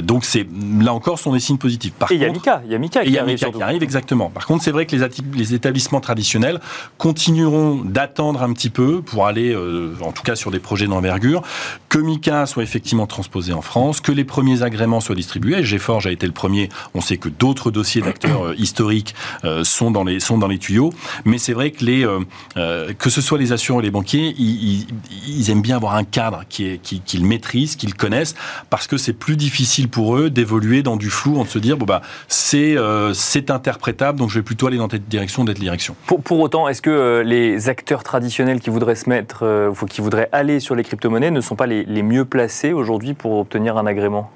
donc 0.02 0.25
c'est 0.25 0.46
là 0.81 0.93
encore, 0.93 1.19
sont 1.19 1.32
des 1.32 1.41
signes 1.41 1.58
positifs. 1.58 1.93
Par 1.94 2.11
et 2.11 2.14
il 2.14 2.20
y 2.20 2.25
a 2.25 2.31
Mika, 2.31 2.62
il 2.64 2.70
y 2.70 2.75
a 2.75 2.79
Mika 2.79 3.05
qui, 3.05 3.19
arrive, 3.19 3.38
qui 3.38 3.62
arrive. 3.62 3.82
exactement. 3.82 4.31
Par 4.31 4.47
contre, 4.47 4.64
c'est 4.64 4.70
vrai 4.70 4.87
que 4.87 4.97
les, 4.97 5.06
les, 5.35 5.55
établissements 5.55 6.00
traditionnels 6.00 6.61
continueront 6.99 7.83
d'attendre 7.85 8.42
un 8.42 8.52
petit 8.52 8.71
peu 8.71 9.02
pour 9.02 9.26
aller, 9.26 9.57
en 10.00 10.12
tout 10.12 10.23
cas 10.23 10.37
sur 10.37 10.50
des 10.50 10.59
projets 10.59 10.87
d'envergure, 10.87 11.42
que 11.88 11.99
Mika 11.99 12.47
soit 12.47 12.62
effectivement 12.62 13.07
transposé 13.07 13.52
en 13.52 13.62
France, 13.62 14.00
que 14.00 14.12
les 14.12 14.25
premiers 14.25 14.62
agréments 14.62 15.00
soient 15.00 15.14
distribués. 15.14 15.62
G-Forge 15.62 16.07
a 16.07 16.11
été 16.11 16.26
le 16.26 16.33
premier. 16.33 16.69
On 16.95 17.00
sait 17.00 17.16
que 17.16 17.28
d'autres 17.28 17.71
dossiers 17.71 18.02
d'acteurs 18.02 18.34
euh, 18.43 18.55
historiques 18.57 19.14
euh, 19.45 19.64
sont 19.64 19.91
dans 19.91 20.05
les 20.05 20.21
sont 20.21 20.38
dans 20.38 20.49
les 20.49 20.59
tuyaux. 20.59 20.93
Mais 21.25 21.38
c'est 21.38 21.53
vrai 21.53 21.71
que 21.71 21.85
les 21.85 22.05
euh, 22.05 22.93
que 22.99 23.11
ce 23.11 23.21
soit 23.21 23.38
les 23.38 23.53
assureurs 23.53 23.81
et 23.81 23.85
les 23.85 23.91
banquiers, 23.91 24.35
ils, 24.38 25.50
aiment 25.50 25.62
bien 25.62 25.76
avoir 25.76 25.95
un 25.95 26.05
cadre 26.05 26.45
qu'ils 26.49 26.81
qui 26.81 27.23
maîtrisent, 27.23 27.76
qu'ils 27.76 27.95
connaissent, 27.95 28.35
parce 28.71 28.87
que 28.87 28.97
c'est 28.97 29.12
plus 29.12 29.37
difficile 29.37 29.88
pour 29.88 30.17
eux 30.17 30.31
d'évoluer 30.31 30.83
dans 30.83 30.97
du 30.97 31.11
flou, 31.11 31.38
en 31.38 31.45
se 31.45 31.59
dire 31.59 31.76
bon 31.76 31.87
bah 31.87 32.03
c'est 32.29 32.76
c'est 33.12 33.50
interprétable, 33.50 34.19
donc 34.19 34.31
je 34.31 34.38
vais 34.38 34.43
plutôt 34.43 34.67
aller 34.67 34.79
dans 34.79 34.88
cette 34.88 35.09
direction, 35.09 35.45
d'être 35.45 35.61
direction. 35.61 35.97
Pour, 36.07 36.23
pour 36.23 36.41
autant, 36.41 36.69
est-ce 36.69 36.83
que 36.83 37.23
les 37.25 37.69
acteurs 37.69 38.03
traditionnels 38.03 38.61
qui 38.61 38.71
voudraient 38.71 38.95
se 38.95 39.09
mettre, 39.09 39.73
qui 39.88 40.00
voudraient 40.00 40.29
aller 40.33 40.61
sur 40.61 40.75
les 40.75 40.83
crypto-monnaies, 40.83 41.31
ne 41.31 41.41
sont 41.41 41.57
pas 41.57 41.67
les, 41.67 41.85
les 41.85 42.03
mieux 42.03 42.25
placés 42.25 42.73
aujourd'hui 42.73 43.14
pour 43.14 43.38
obtenir 43.38 43.76
un 43.76 43.87
agrément? 43.87 44.31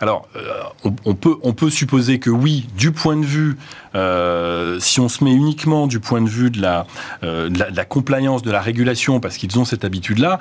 Alors, 0.00 0.28
euh, 0.36 0.40
on, 1.04 1.14
peut, 1.14 1.36
on 1.42 1.52
peut 1.52 1.70
supposer 1.70 2.18
que 2.18 2.30
oui, 2.30 2.66
du 2.76 2.92
point 2.92 3.16
de 3.16 3.24
vue, 3.24 3.56
euh, 3.94 4.78
si 4.80 5.00
on 5.00 5.08
se 5.08 5.24
met 5.24 5.32
uniquement 5.32 5.86
du 5.86 6.00
point 6.00 6.20
de 6.20 6.28
vue 6.28 6.50
de 6.50 6.60
la, 6.60 6.86
euh, 7.22 7.48
de 7.48 7.58
la, 7.58 7.84
compliance, 7.84 8.42
de 8.42 8.50
la 8.50 8.60
régulation, 8.60 9.20
parce 9.20 9.36
qu'ils 9.36 9.58
ont 9.58 9.64
cette 9.64 9.84
habitude-là. 9.84 10.38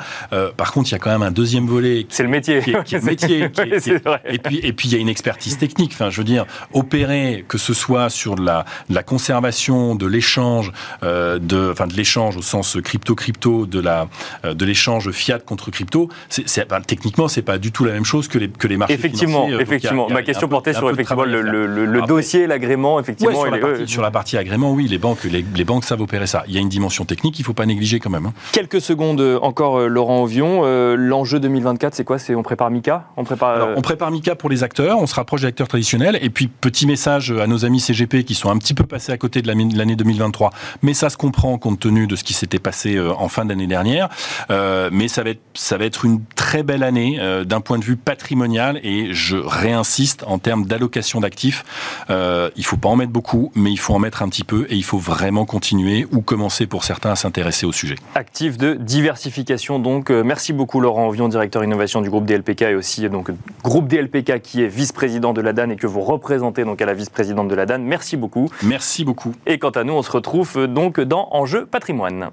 par 0.57 0.71
contre, 0.71 0.89
il 0.89 0.91
y 0.93 0.95
a 0.95 0.99
quand 0.99 1.11
même 1.11 1.23
un 1.23 1.31
deuxième 1.31 1.65
volet. 1.65 2.05
C'est 2.09 2.23
le 2.23 2.29
métier. 2.29 2.61
Qui 2.61 2.71
est, 2.71 2.99
le 2.99 3.01
métier. 3.01 3.49
et 4.25 4.37
puis, 4.37 4.59
et 4.63 4.73
puis, 4.73 4.89
il 4.89 4.93
y 4.93 4.95
a 4.95 4.99
une 4.99 5.09
expertise 5.09 5.57
technique. 5.57 5.91
Enfin, 5.93 6.09
je 6.09 6.17
veux 6.17 6.25
dire, 6.25 6.45
opérer, 6.73 7.45
que 7.47 7.57
ce 7.57 7.73
soit 7.73 8.09
sur 8.09 8.35
de 8.35 8.45
la, 8.45 8.65
la 8.89 9.03
conservation, 9.03 9.95
de 9.95 10.05
l'échange, 10.05 10.71
de, 11.01 11.71
enfin, 11.71 11.87
de 11.87 11.93
l'échange 11.93 12.37
au 12.37 12.41
sens 12.41 12.77
crypto-crypto, 12.83 13.65
de 13.65 13.79
la, 13.79 14.07
de 14.43 14.65
l'échange 14.65 15.11
fiat 15.11 15.39
contre 15.39 15.71
crypto, 15.71 16.09
c'est, 16.29 16.47
c'est, 16.47 16.67
ben, 16.67 16.81
techniquement, 16.81 17.27
c'est 17.27 17.41
pas 17.41 17.57
du 17.57 17.71
tout 17.71 17.85
la 17.85 17.93
même 17.93 18.05
chose 18.05 18.27
que 18.27 18.37
les, 18.37 18.49
que 18.49 18.67
les 18.67 18.77
marchés 18.77 18.93
Effectivement, 18.93 19.36
effectivement, 19.45 19.61
effectivement. 19.61 20.09
Ma 20.09 20.23
question 20.23 20.47
portait 20.47 20.73
sur 20.73 20.89
effectivement 20.89 21.23
le, 21.25 22.01
dossier, 22.07 22.47
l'agrément, 22.47 22.99
effectivement. 22.99 23.43
sur, 23.85 24.01
la 24.01 24.11
partie, 24.11 24.37
agrément, 24.37 24.71
oui, 24.71 24.87
les 24.87 24.97
banques, 24.97 25.23
les, 25.23 25.63
banques 25.63 25.85
savent 25.85 26.01
opérer 26.01 26.27
ça. 26.27 26.43
Il 26.47 26.53
y 26.53 26.57
a 26.57 26.61
une 26.61 26.69
dimension 26.69 27.05
technique 27.05 27.35
qu'il 27.35 27.43
ne 27.43 27.47
faut 27.47 27.53
pas 27.53 27.65
négliger 27.65 27.99
quand 27.99 28.09
même. 28.09 28.27
Hein. 28.27 28.33
Quelques 28.51 28.81
secondes 28.81 29.21
encore, 29.41 29.87
Laurent 29.87 30.23
Ovion. 30.23 30.63
L'enjeu 30.95 31.39
2024, 31.39 31.95
c'est 31.95 32.03
quoi? 32.03 32.19
C'est 32.19 32.35
on 32.35 32.43
prépare 32.43 32.71
Mika? 32.71 33.07
On 33.17 33.23
prépare, 33.23 33.69
on 33.75 33.81
prépare 33.81 34.11
Mika 34.11 34.35
pour 34.35 34.49
les 34.49 34.63
acteurs, 34.63 34.99
on 34.99 35.07
se 35.07 35.15
rapproche 35.15 35.41
des 35.41 35.47
acteurs 35.47 35.67
traditionnels. 35.67 36.17
Et 36.21 36.29
puis, 36.29 36.47
petit 36.47 36.87
message 36.87 37.31
à 37.31 37.47
nos 37.47 37.65
amis 37.65 37.79
CGP 37.79 38.23
qui 38.23 38.35
sont 38.35 38.49
un 38.49 38.57
petit 38.57 38.73
peu 38.73 38.83
passés 38.83 39.11
à 39.11 39.17
côté 39.17 39.41
de 39.41 39.47
l'année 39.47 39.95
2023. 39.95 40.51
Mais 40.81 40.93
ça 40.93 41.09
se 41.09 41.17
comprend 41.17 41.57
compte 41.57 41.79
tenu 41.79 42.07
de 42.07 42.15
ce 42.15 42.23
qui 42.23 42.33
s'était 42.33 42.59
passé 42.59 42.99
en 42.99 43.27
fin 43.27 43.45
d'année 43.45 43.67
dernière. 43.67 44.09
mais 44.49 45.07
ça 45.07 45.23
va 45.23 45.31
être, 45.31 45.41
ça 45.53 45.77
va 45.77 45.85
être 45.85 46.05
une 46.05 46.21
très 46.35 46.63
belle 46.63 46.83
année 46.83 47.19
d'un 47.45 47.61
point 47.61 47.79
de 47.79 47.83
vue 47.83 47.97
patrimonial 47.97 48.79
et 48.83 49.13
je 49.27 49.37
réinsiste 49.37 50.23
en 50.25 50.39
termes 50.39 50.65
d'allocation 50.65 51.19
d'actifs. 51.19 51.65
Euh, 52.09 52.49
il 52.55 52.65
faut 52.65 52.77
pas 52.77 52.89
en 52.89 52.95
mettre 52.95 53.11
beaucoup, 53.11 53.51
mais 53.55 53.71
il 53.71 53.77
faut 53.77 53.93
en 53.93 53.99
mettre 53.99 54.23
un 54.23 54.29
petit 54.29 54.45
peu 54.45 54.65
et 54.69 54.75
il 54.75 54.83
faut 54.83 54.97
vraiment 54.97 55.45
continuer 55.45 56.07
ou 56.11 56.21
commencer 56.21 56.65
pour 56.65 56.85
certains 56.85 57.11
à 57.11 57.15
s'intéresser 57.15 57.65
au 57.65 57.73
sujet. 57.73 57.95
Actifs 58.15 58.57
de 58.57 58.73
diversification 58.75 59.79
donc. 59.79 60.09
Euh, 60.09 60.23
merci 60.23 60.53
beaucoup 60.53 60.79
Laurent 60.79 61.07
Ovion, 61.07 61.27
directeur 61.27 61.63
innovation 61.63 62.01
du 62.01 62.09
groupe 62.09 62.25
DLPK 62.25 62.61
et 62.63 62.75
aussi 62.75 63.07
donc 63.09 63.31
groupe 63.63 63.87
DLPK 63.87 64.41
qui 64.41 64.63
est 64.63 64.67
vice-président 64.67 65.33
de 65.33 65.41
la 65.41 65.51
DAN 65.51 65.69
et 65.69 65.75
que 65.75 65.87
vous 65.87 66.01
représentez 66.01 66.63
donc 66.63 66.81
à 66.81 66.85
la 66.85 66.93
vice-présidente 66.93 67.49
de 67.49 67.55
la 67.55 67.65
DAN. 67.65 67.79
Merci 67.79 68.15
beaucoup. 68.15 68.49
Merci 68.63 69.03
beaucoup. 69.03 69.33
Et 69.45 69.59
quant 69.59 69.71
à 69.71 69.83
nous, 69.83 69.93
on 69.93 70.03
se 70.03 70.11
retrouve 70.11 70.53
euh, 70.57 70.67
donc 70.67 71.01
dans 71.01 71.27
Enjeu 71.31 71.65
patrimoine. 71.65 72.29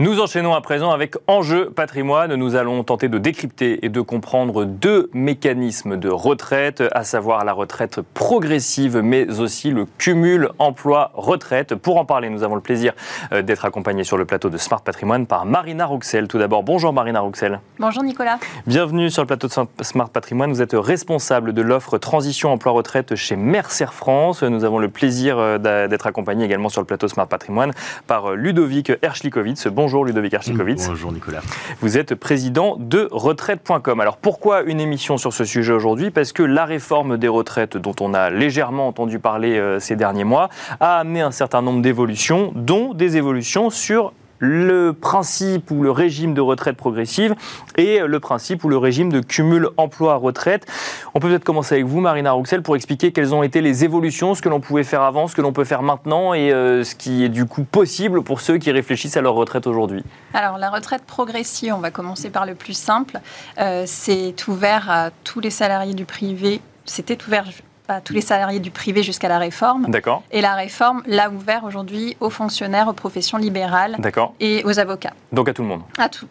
Nous 0.00 0.20
enchaînons 0.20 0.54
à 0.54 0.60
présent 0.60 0.92
avec 0.92 1.16
Enjeu 1.26 1.70
patrimoine. 1.70 2.32
Nous 2.36 2.54
allons 2.54 2.84
tenter 2.84 3.08
de 3.08 3.18
décrypter 3.18 3.84
et 3.84 3.88
de 3.88 4.00
comprendre 4.00 4.64
deux 4.64 5.10
mécanismes 5.12 5.96
de 5.96 6.08
retraite, 6.08 6.84
à 6.92 7.02
savoir 7.02 7.44
la 7.44 7.52
retraite 7.52 8.00
progressive, 8.14 8.98
mais 8.98 9.40
aussi 9.40 9.70
le 9.70 9.86
cumul 9.98 10.50
emploi-retraite. 10.60 11.74
Pour 11.74 11.96
en 11.96 12.04
parler, 12.04 12.30
nous 12.30 12.44
avons 12.44 12.54
le 12.54 12.60
plaisir 12.60 12.92
euh, 13.32 13.42
d'être 13.42 13.64
accompagnés 13.64 14.04
sur 14.04 14.16
le 14.16 14.24
plateau 14.24 14.50
de 14.50 14.56
Smart 14.56 14.80
Patrimoine 14.80 15.26
par 15.26 15.44
Marina 15.44 15.84
Rouxel. 15.86 16.28
Tout 16.28 16.38
d'abord, 16.38 16.62
bonjour 16.62 16.92
Marina 16.92 17.18
Rouxel. 17.18 17.58
Bonjour 17.80 18.04
Nicolas. 18.04 18.38
Bienvenue 18.68 19.10
sur 19.10 19.22
le 19.22 19.26
plateau 19.26 19.48
de 19.48 19.82
Smart 19.82 20.10
Patrimoine. 20.10 20.52
Vous 20.52 20.62
êtes 20.62 20.74
responsable 20.74 21.52
de 21.52 21.62
l'offre 21.62 21.98
Transition 21.98 22.52
Emploi-Retraite 22.52 23.16
chez 23.16 23.34
Mercer 23.34 23.92
France. 23.92 24.44
Nous 24.44 24.62
avons 24.62 24.78
le 24.78 24.90
plaisir 24.90 25.38
euh, 25.40 25.88
d'être 25.88 26.06
accompagnés 26.06 26.44
également 26.44 26.68
sur 26.68 26.82
le 26.82 26.86
plateau 26.86 27.08
Smart 27.08 27.26
Patrimoine 27.26 27.72
par 28.06 28.30
euh, 28.30 28.34
Ludovic 28.36 28.92
Erschlikowitz. 29.02 29.66
Bonjour. 29.66 29.87
Bonjour 29.88 30.04
Ludovic 30.04 30.34
Archikowitz. 30.34 30.86
Bonjour 30.86 31.12
Nicolas. 31.12 31.40
Vous 31.80 31.96
êtes 31.96 32.14
président 32.14 32.76
de 32.78 33.08
retraite.com. 33.10 34.00
Alors 34.00 34.18
pourquoi 34.18 34.60
une 34.64 34.82
émission 34.82 35.16
sur 35.16 35.32
ce 35.32 35.46
sujet 35.46 35.72
aujourd'hui? 35.72 36.10
Parce 36.10 36.34
que 36.34 36.42
la 36.42 36.66
réforme 36.66 37.16
des 37.16 37.26
retraites 37.26 37.78
dont 37.78 37.94
on 38.02 38.12
a 38.12 38.28
légèrement 38.28 38.86
entendu 38.86 39.18
parler 39.18 39.56
euh, 39.56 39.80
ces 39.80 39.96
derniers 39.96 40.24
mois 40.24 40.50
a 40.78 40.98
amené 40.98 41.22
un 41.22 41.30
certain 41.30 41.62
nombre 41.62 41.80
d'évolutions, 41.80 42.52
dont 42.54 42.92
des 42.92 43.16
évolutions 43.16 43.70
sur 43.70 44.12
le 44.38 44.92
principe 44.92 45.70
ou 45.70 45.82
le 45.82 45.90
régime 45.90 46.34
de 46.34 46.40
retraite 46.40 46.76
progressive 46.76 47.34
et 47.76 48.00
le 48.00 48.20
principe 48.20 48.64
ou 48.64 48.68
le 48.68 48.78
régime 48.78 49.10
de 49.10 49.20
cumul 49.20 49.68
emploi-retraite. 49.76 50.66
On 51.14 51.20
peut 51.20 51.28
peut-être 51.28 51.44
commencer 51.44 51.74
avec 51.74 51.86
vous, 51.86 52.00
Marina 52.00 52.32
Rouxel, 52.32 52.62
pour 52.62 52.76
expliquer 52.76 53.12
quelles 53.12 53.34
ont 53.34 53.42
été 53.42 53.60
les 53.60 53.84
évolutions, 53.84 54.34
ce 54.34 54.42
que 54.42 54.48
l'on 54.48 54.60
pouvait 54.60 54.84
faire 54.84 55.02
avant, 55.02 55.28
ce 55.28 55.34
que 55.34 55.42
l'on 55.42 55.52
peut 55.52 55.64
faire 55.64 55.82
maintenant 55.82 56.34
et 56.34 56.52
euh, 56.52 56.84
ce 56.84 56.94
qui 56.94 57.24
est 57.24 57.28
du 57.28 57.46
coup 57.46 57.64
possible 57.64 58.22
pour 58.22 58.40
ceux 58.40 58.58
qui 58.58 58.70
réfléchissent 58.70 59.16
à 59.16 59.20
leur 59.20 59.34
retraite 59.34 59.66
aujourd'hui. 59.66 60.02
Alors 60.34 60.58
la 60.58 60.70
retraite 60.70 61.04
progressive, 61.04 61.74
on 61.74 61.80
va 61.80 61.90
commencer 61.90 62.30
par 62.30 62.46
le 62.46 62.54
plus 62.54 62.76
simple. 62.76 63.20
Euh, 63.58 63.84
c'est 63.86 64.34
ouvert 64.46 64.90
à 64.90 65.10
tous 65.24 65.40
les 65.40 65.50
salariés 65.50 65.94
du 65.94 66.04
privé. 66.04 66.60
C'était 66.84 67.18
ouvert 67.26 67.44
à 67.88 68.00
tous 68.00 68.12
les 68.12 68.20
salariés 68.20 68.60
du 68.60 68.70
privé 68.70 69.02
jusqu'à 69.02 69.28
la 69.28 69.38
réforme. 69.38 69.86
D'accord. 69.88 70.22
Et 70.30 70.40
la 70.40 70.54
réforme 70.54 71.02
l'a 71.06 71.30
ouvert 71.30 71.64
aujourd'hui 71.64 72.16
aux 72.20 72.30
fonctionnaires, 72.30 72.88
aux 72.88 72.92
professions 72.92 73.38
libérales 73.38 73.96
et 74.40 74.62
aux 74.64 74.78
avocats. 74.78 75.14
Donc 75.32 75.48
à 75.48 75.54
tout 75.54 75.62
le 75.62 75.68
monde 75.68 75.82
À 75.98 76.08
tout. 76.08 76.26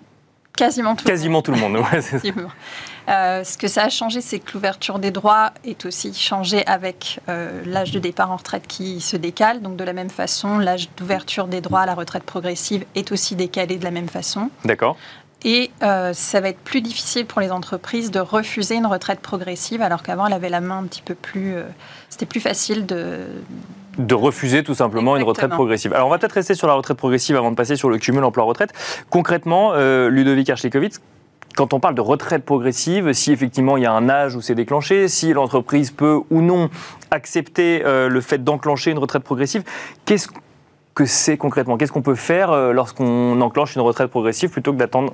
Quasiment 0.55 0.95
tout 0.95 1.05
Quasiment 1.05 1.43
le 1.45 1.53
monde. 1.53 1.69
tout 1.69 1.75
le 1.75 2.33
monde, 2.33 2.49
euh, 3.09 3.43
ce 3.43 3.57
que 3.59 3.67
ça 3.67 3.83
a 3.83 3.89
changé, 3.89 4.21
c'est 4.21 4.39
que 4.39 4.51
l'ouverture 4.53 4.97
des 4.97 5.11
droits 5.11 5.51
est 5.63 5.85
aussi 5.85 6.13
changée 6.15 6.65
avec 6.65 7.19
euh, 7.29 7.61
l'âge 7.65 7.91
de 7.91 7.99
départ 7.99 8.31
en 8.31 8.37
retraite 8.37 8.65
qui 8.67 8.99
se 8.99 9.15
décale. 9.15 9.61
Donc 9.61 9.77
de 9.77 9.83
la 9.83 9.93
même 9.93 10.09
façon, 10.09 10.57
l'âge 10.57 10.89
d'ouverture 10.97 11.47
des 11.47 11.61
droits 11.61 11.81
à 11.81 11.85
la 11.85 11.93
retraite 11.93 12.23
progressive 12.23 12.85
est 12.95 13.11
aussi 13.11 13.35
décalé 13.35 13.77
de 13.77 13.83
la 13.83 13.91
même 13.91 14.09
façon. 14.09 14.49
D'accord. 14.65 14.97
Et 15.43 15.71
euh, 15.83 16.13
ça 16.13 16.41
va 16.41 16.49
être 16.49 16.59
plus 16.59 16.81
difficile 16.81 17.25
pour 17.25 17.41
les 17.41 17.51
entreprises 17.51 18.09
de 18.09 18.19
refuser 18.19 18.75
une 18.75 18.87
retraite 18.87 19.19
progressive, 19.19 19.81
alors 19.81 20.01
qu'avant, 20.01 20.25
elle 20.27 20.33
avait 20.33 20.49
la 20.49 20.61
main 20.61 20.79
un 20.79 20.83
petit 20.83 21.03
peu 21.03 21.15
plus. 21.15 21.55
Euh, 21.55 21.63
c'était 22.09 22.25
plus 22.25 22.39
facile 22.39 22.85
de. 22.85 23.19
De 23.99 24.15
refuser 24.15 24.63
tout 24.63 24.75
simplement 24.75 25.15
une 25.15 25.23
retraite 25.23 25.49
progressive. 25.49 25.93
Alors, 25.93 26.07
on 26.07 26.11
va 26.11 26.19
peut-être 26.19 26.33
rester 26.33 26.53
sur 26.53 26.67
la 26.67 26.73
retraite 26.73 26.97
progressive 26.97 27.35
avant 27.35 27.49
de 27.49 27.55
passer 27.55 27.75
sur 27.75 27.89
le 27.89 27.97
cumul 27.97 28.23
emploi-retraite. 28.23 28.71
Concrètement, 29.09 29.71
euh, 29.73 30.09
Ludovic 30.09 30.49
Archikowitz, 30.51 31.01
quand 31.55 31.73
on 31.73 31.79
parle 31.79 31.95
de 31.95 32.01
retraite 32.01 32.45
progressive, 32.45 33.11
si 33.13 33.31
effectivement 33.31 33.75
il 33.77 33.83
y 33.83 33.87
a 33.87 33.91
un 33.91 34.07
âge 34.09 34.35
où 34.35 34.41
c'est 34.41 34.53
déclenché, 34.53 35.07
si 35.07 35.33
l'entreprise 35.33 35.89
peut 35.89 36.21
ou 36.29 36.41
non 36.41 36.69
accepter 37.09 37.81
le 37.83 38.21
fait 38.21 38.43
d'enclencher 38.43 38.91
une 38.91 38.99
retraite 38.99 39.23
progressive, 39.23 39.63
qu'est-ce 40.05 40.27
que 40.97 41.05
c'est 41.05 41.37
concrètement? 41.37 41.77
Qu'est-ce 41.77 41.91
qu'on 41.91 42.01
peut 42.01 42.15
faire 42.15 42.73
lorsqu'on 42.73 43.39
enclenche 43.39 43.75
une 43.75 43.83
retraite 43.83 44.09
progressive 44.09 44.49
plutôt 44.49 44.73
que 44.73 44.77
d'attendre 44.77 45.13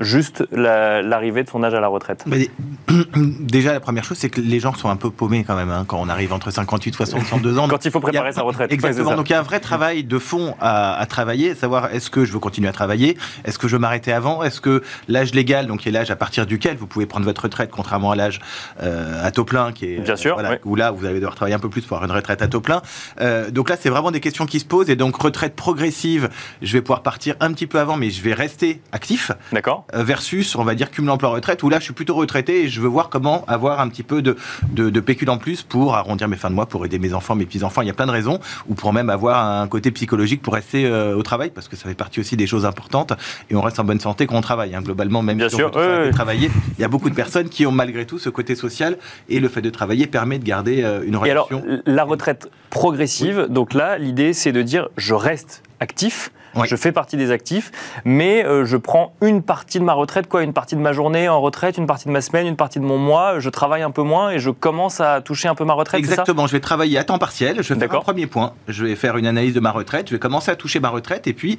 juste 0.00 0.44
l'arrivée 0.52 1.44
de 1.44 1.48
son 1.48 1.62
âge 1.62 1.74
à 1.74 1.80
la 1.80 1.88
retraite 1.88 2.24
Déjà, 3.40 3.72
la 3.72 3.80
première 3.80 4.04
chose, 4.04 4.18
c'est 4.18 4.30
que 4.30 4.40
les 4.40 4.60
gens 4.60 4.74
sont 4.74 4.88
un 4.88 4.96
peu 4.96 5.10
paumés 5.10 5.44
quand 5.44 5.56
même, 5.56 5.70
hein, 5.70 5.84
quand 5.86 6.00
on 6.00 6.08
arrive 6.08 6.32
entre 6.32 6.50
58 6.50 6.90
et 6.90 6.96
62 6.96 7.58
ans. 7.58 7.68
quand 7.70 7.84
il 7.84 7.90
faut 7.90 8.00
préparer 8.00 8.32
sa 8.32 8.42
retraite. 8.42 8.72
Exactement. 8.72 9.14
donc 9.14 9.28
il 9.28 9.32
y 9.32 9.36
a 9.36 9.40
un 9.40 9.42
vrai 9.42 9.60
travail 9.60 10.04
de 10.04 10.18
fond 10.18 10.54
à, 10.60 11.04
travailler, 11.08 11.54
savoir 11.54 11.92
est-ce 11.92 12.10
que 12.10 12.24
je 12.24 12.32
veux 12.32 12.38
continuer 12.38 12.68
à 12.68 12.72
travailler, 12.72 13.16
est-ce 13.44 13.58
que 13.58 13.68
je 13.68 13.76
veux 13.76 13.80
m'arrêter 13.80 14.12
avant, 14.12 14.42
est-ce 14.42 14.60
que 14.60 14.82
l'âge 15.08 15.34
légal, 15.34 15.66
donc 15.66 15.80
qui 15.80 15.88
est 15.88 15.92
l'âge 15.92 16.10
à 16.10 16.16
partir 16.16 16.46
duquel 16.46 16.76
vous 16.76 16.86
pouvez 16.86 17.06
prendre 17.06 17.24
votre 17.24 17.42
retraite, 17.42 17.70
contrairement 17.70 18.10
à 18.10 18.16
l'âge 18.16 18.40
euh, 18.82 19.24
à 19.24 19.30
taux 19.30 19.44
plein, 19.44 19.72
qui 19.72 19.86
est 19.86 20.00
Bien 20.00 20.16
sûr, 20.16 20.34
voilà, 20.34 20.58
où 20.64 20.76
là 20.76 20.90
vous 20.90 21.04
allez 21.04 21.16
devoir 21.16 21.34
travailler 21.34 21.54
un 21.54 21.60
peu 21.60 21.68
plus 21.68 21.82
pour 21.82 21.96
avoir 21.96 22.10
une 22.10 22.16
retraite 22.16 22.42
à 22.42 22.48
taux 22.48 22.60
plein. 22.60 22.82
Euh, 23.20 23.50
donc 23.50 23.68
là, 23.68 23.76
c'est 23.78 23.90
vraiment 23.90 24.10
des 24.10 24.20
questions 24.20 24.46
qui 24.46 24.60
se 24.60 24.64
posent 24.64 24.90
et 24.90 24.96
donc 24.96 25.16
retraite 25.16 25.54
progressive, 25.54 26.28
je 26.62 26.72
vais 26.72 26.82
pouvoir 26.82 27.02
partir 27.02 27.34
un 27.40 27.52
petit 27.52 27.66
peu 27.66 27.78
avant, 27.78 27.96
mais 27.96 28.10
je 28.10 28.22
vais 28.22 28.34
rester 28.34 28.80
actif. 28.92 29.32
D'accord. 29.52 29.86
Euh, 29.94 30.04
versus, 30.04 30.54
on 30.56 30.64
va 30.64 30.74
dire, 30.74 30.90
cumul 30.90 31.10
emploi-retraite, 31.10 31.62
où 31.62 31.68
là, 31.68 31.78
je 31.78 31.84
suis 31.84 31.92
plutôt 31.92 32.14
retraité 32.14 32.64
et 32.64 32.68
je 32.68 32.80
veux 32.80 32.88
voir 32.88 33.08
comment 33.08 33.44
avoir 33.46 33.80
un 33.80 33.88
petit 33.88 34.02
peu 34.02 34.22
de, 34.22 34.36
de, 34.70 34.90
de 34.90 35.00
pécule 35.00 35.30
en 35.30 35.38
plus 35.38 35.62
pour 35.62 35.94
arrondir 35.94 36.28
mes 36.28 36.36
fins 36.36 36.50
de 36.50 36.54
mois, 36.54 36.66
pour 36.66 36.84
aider 36.84 36.98
mes 36.98 37.14
enfants, 37.14 37.34
mes 37.34 37.46
petits-enfants. 37.46 37.82
Il 37.82 37.88
y 37.88 37.90
a 37.90 37.94
plein 37.94 38.06
de 38.06 38.12
raisons, 38.12 38.38
ou 38.68 38.74
pour 38.74 38.92
même 38.92 39.10
avoir 39.10 39.44
un 39.44 39.66
côté 39.68 39.90
psychologique 39.90 40.42
pour 40.42 40.54
rester 40.54 40.86
euh, 40.86 41.16
au 41.16 41.22
travail, 41.22 41.50
parce 41.50 41.68
que 41.68 41.76
ça 41.76 41.88
fait 41.88 41.94
partie 41.94 42.20
aussi 42.20 42.36
des 42.36 42.46
choses 42.46 42.66
importantes, 42.66 43.12
et 43.50 43.56
on 43.56 43.62
reste 43.62 43.80
en 43.80 43.84
bonne 43.84 44.00
santé 44.00 44.26
quand 44.26 44.36
on 44.36 44.40
travaille. 44.40 44.74
Hein. 44.74 44.82
Globalement, 44.82 45.22
même 45.22 45.48
si 45.48 45.62
on 45.62 45.70
peut 45.70 46.10
travailler, 46.12 46.50
il 46.78 46.82
y 46.82 46.84
a 46.84 46.88
beaucoup 46.88 47.10
de 47.10 47.14
personnes 47.14 47.48
qui 47.48 47.66
ont 47.66 47.72
malgré 47.72 48.06
tout 48.06 48.18
ce 48.18 48.28
côté 48.28 48.54
social, 48.54 48.96
et 49.28 49.40
le 49.40 49.48
fait 49.48 49.62
de 49.62 49.70
travailler 49.70 50.06
permet 50.06 50.38
de 50.38 50.44
garder 50.44 50.82
euh, 50.82 51.02
une 51.04 51.16
relation. 51.16 51.62
Et 51.64 51.70
alors, 51.70 51.80
la 51.86 52.04
retraite 52.04 52.50
progressive, 52.70 53.46
donc 53.48 53.74
là, 53.74 53.98
l'idée, 53.98 54.32
c'est 54.32 54.52
de 54.52 54.62
dire, 54.62 54.88
je 54.96 55.14
reste 55.14 55.62
actif, 55.80 56.30
je 56.64 56.76
fais 56.76 56.92
partie 56.92 57.16
des 57.16 57.30
actifs, 57.30 57.72
mais 58.04 58.44
euh, 58.44 58.64
je 58.64 58.76
prends 58.76 59.14
une 59.20 59.42
partie 59.42 59.78
de 59.78 59.84
ma 59.84 59.92
retraite, 59.92 60.28
quoi, 60.28 60.42
une 60.42 60.52
partie 60.52 60.76
de 60.76 60.80
ma 60.80 60.92
journée 60.92 61.28
en 61.28 61.40
retraite, 61.40 61.78
une 61.78 61.86
partie 61.86 62.06
de 62.06 62.12
ma 62.12 62.20
semaine, 62.20 62.46
une 62.46 62.56
partie 62.56 62.80
de 62.80 62.84
mon 62.84 62.98
mois. 62.98 63.38
Je 63.38 63.50
travaille 63.50 63.82
un 63.82 63.90
peu 63.90 64.02
moins 64.02 64.30
et 64.30 64.38
je 64.38 64.50
commence 64.50 65.00
à 65.00 65.20
toucher 65.20 65.48
un 65.48 65.54
peu 65.54 65.64
ma 65.64 65.74
retraite. 65.74 65.98
Exactement. 65.98 66.46
je 66.46 66.52
vais 66.52 66.60
travailler 66.60 66.98
à 66.98 67.04
temps 67.04 67.18
partiel. 67.18 67.62
Je 67.62 67.74
vais 67.74 67.80
faire 67.80 67.98
un 67.98 68.00
premier 68.00 68.26
point. 68.26 68.52
Je 68.68 68.84
vais 68.84 68.96
faire 68.96 69.16
une 69.16 69.26
analyse 69.26 69.54
de 69.54 69.60
ma 69.60 69.70
retraite. 69.70 70.08
Je 70.08 70.14
vais 70.14 70.18
commencer 70.18 70.50
à 70.50 70.56
toucher 70.56 70.80
ma 70.80 70.88
retraite 70.88 71.26
et 71.26 71.32
puis 71.32 71.58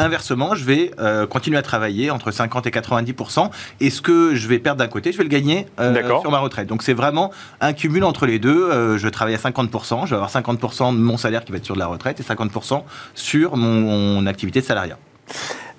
Inversement, 0.00 0.54
je 0.54 0.64
vais 0.64 0.92
euh, 1.00 1.26
continuer 1.26 1.58
à 1.58 1.62
travailler 1.62 2.12
entre 2.12 2.30
50 2.30 2.68
et 2.68 2.70
90% 2.70 3.50
et 3.80 3.90
ce 3.90 4.00
que 4.00 4.36
je 4.36 4.46
vais 4.46 4.60
perdre 4.60 4.78
d'un 4.78 4.86
côté, 4.86 5.10
je 5.10 5.18
vais 5.18 5.24
le 5.24 5.28
gagner 5.28 5.66
euh, 5.80 6.20
sur 6.20 6.30
ma 6.30 6.38
retraite. 6.38 6.68
Donc 6.68 6.84
c'est 6.84 6.92
vraiment 6.92 7.32
un 7.60 7.72
cumul 7.72 8.04
entre 8.04 8.24
les 8.24 8.38
deux. 8.38 8.70
Euh, 8.70 8.96
je 8.96 9.08
travaille 9.08 9.34
à 9.34 9.38
50% 9.38 10.06
je 10.06 10.10
vais 10.10 10.14
avoir 10.14 10.30
50% 10.30 10.94
de 10.94 10.98
mon 11.00 11.16
salaire 11.16 11.44
qui 11.44 11.50
va 11.50 11.58
être 11.58 11.64
sur 11.64 11.74
de 11.74 11.80
la 11.80 11.86
retraite 11.86 12.20
et 12.20 12.22
50% 12.22 12.84
sur 13.16 13.56
mon 13.56 14.24
activité 14.26 14.60
de 14.60 14.64
salariat. 14.64 14.98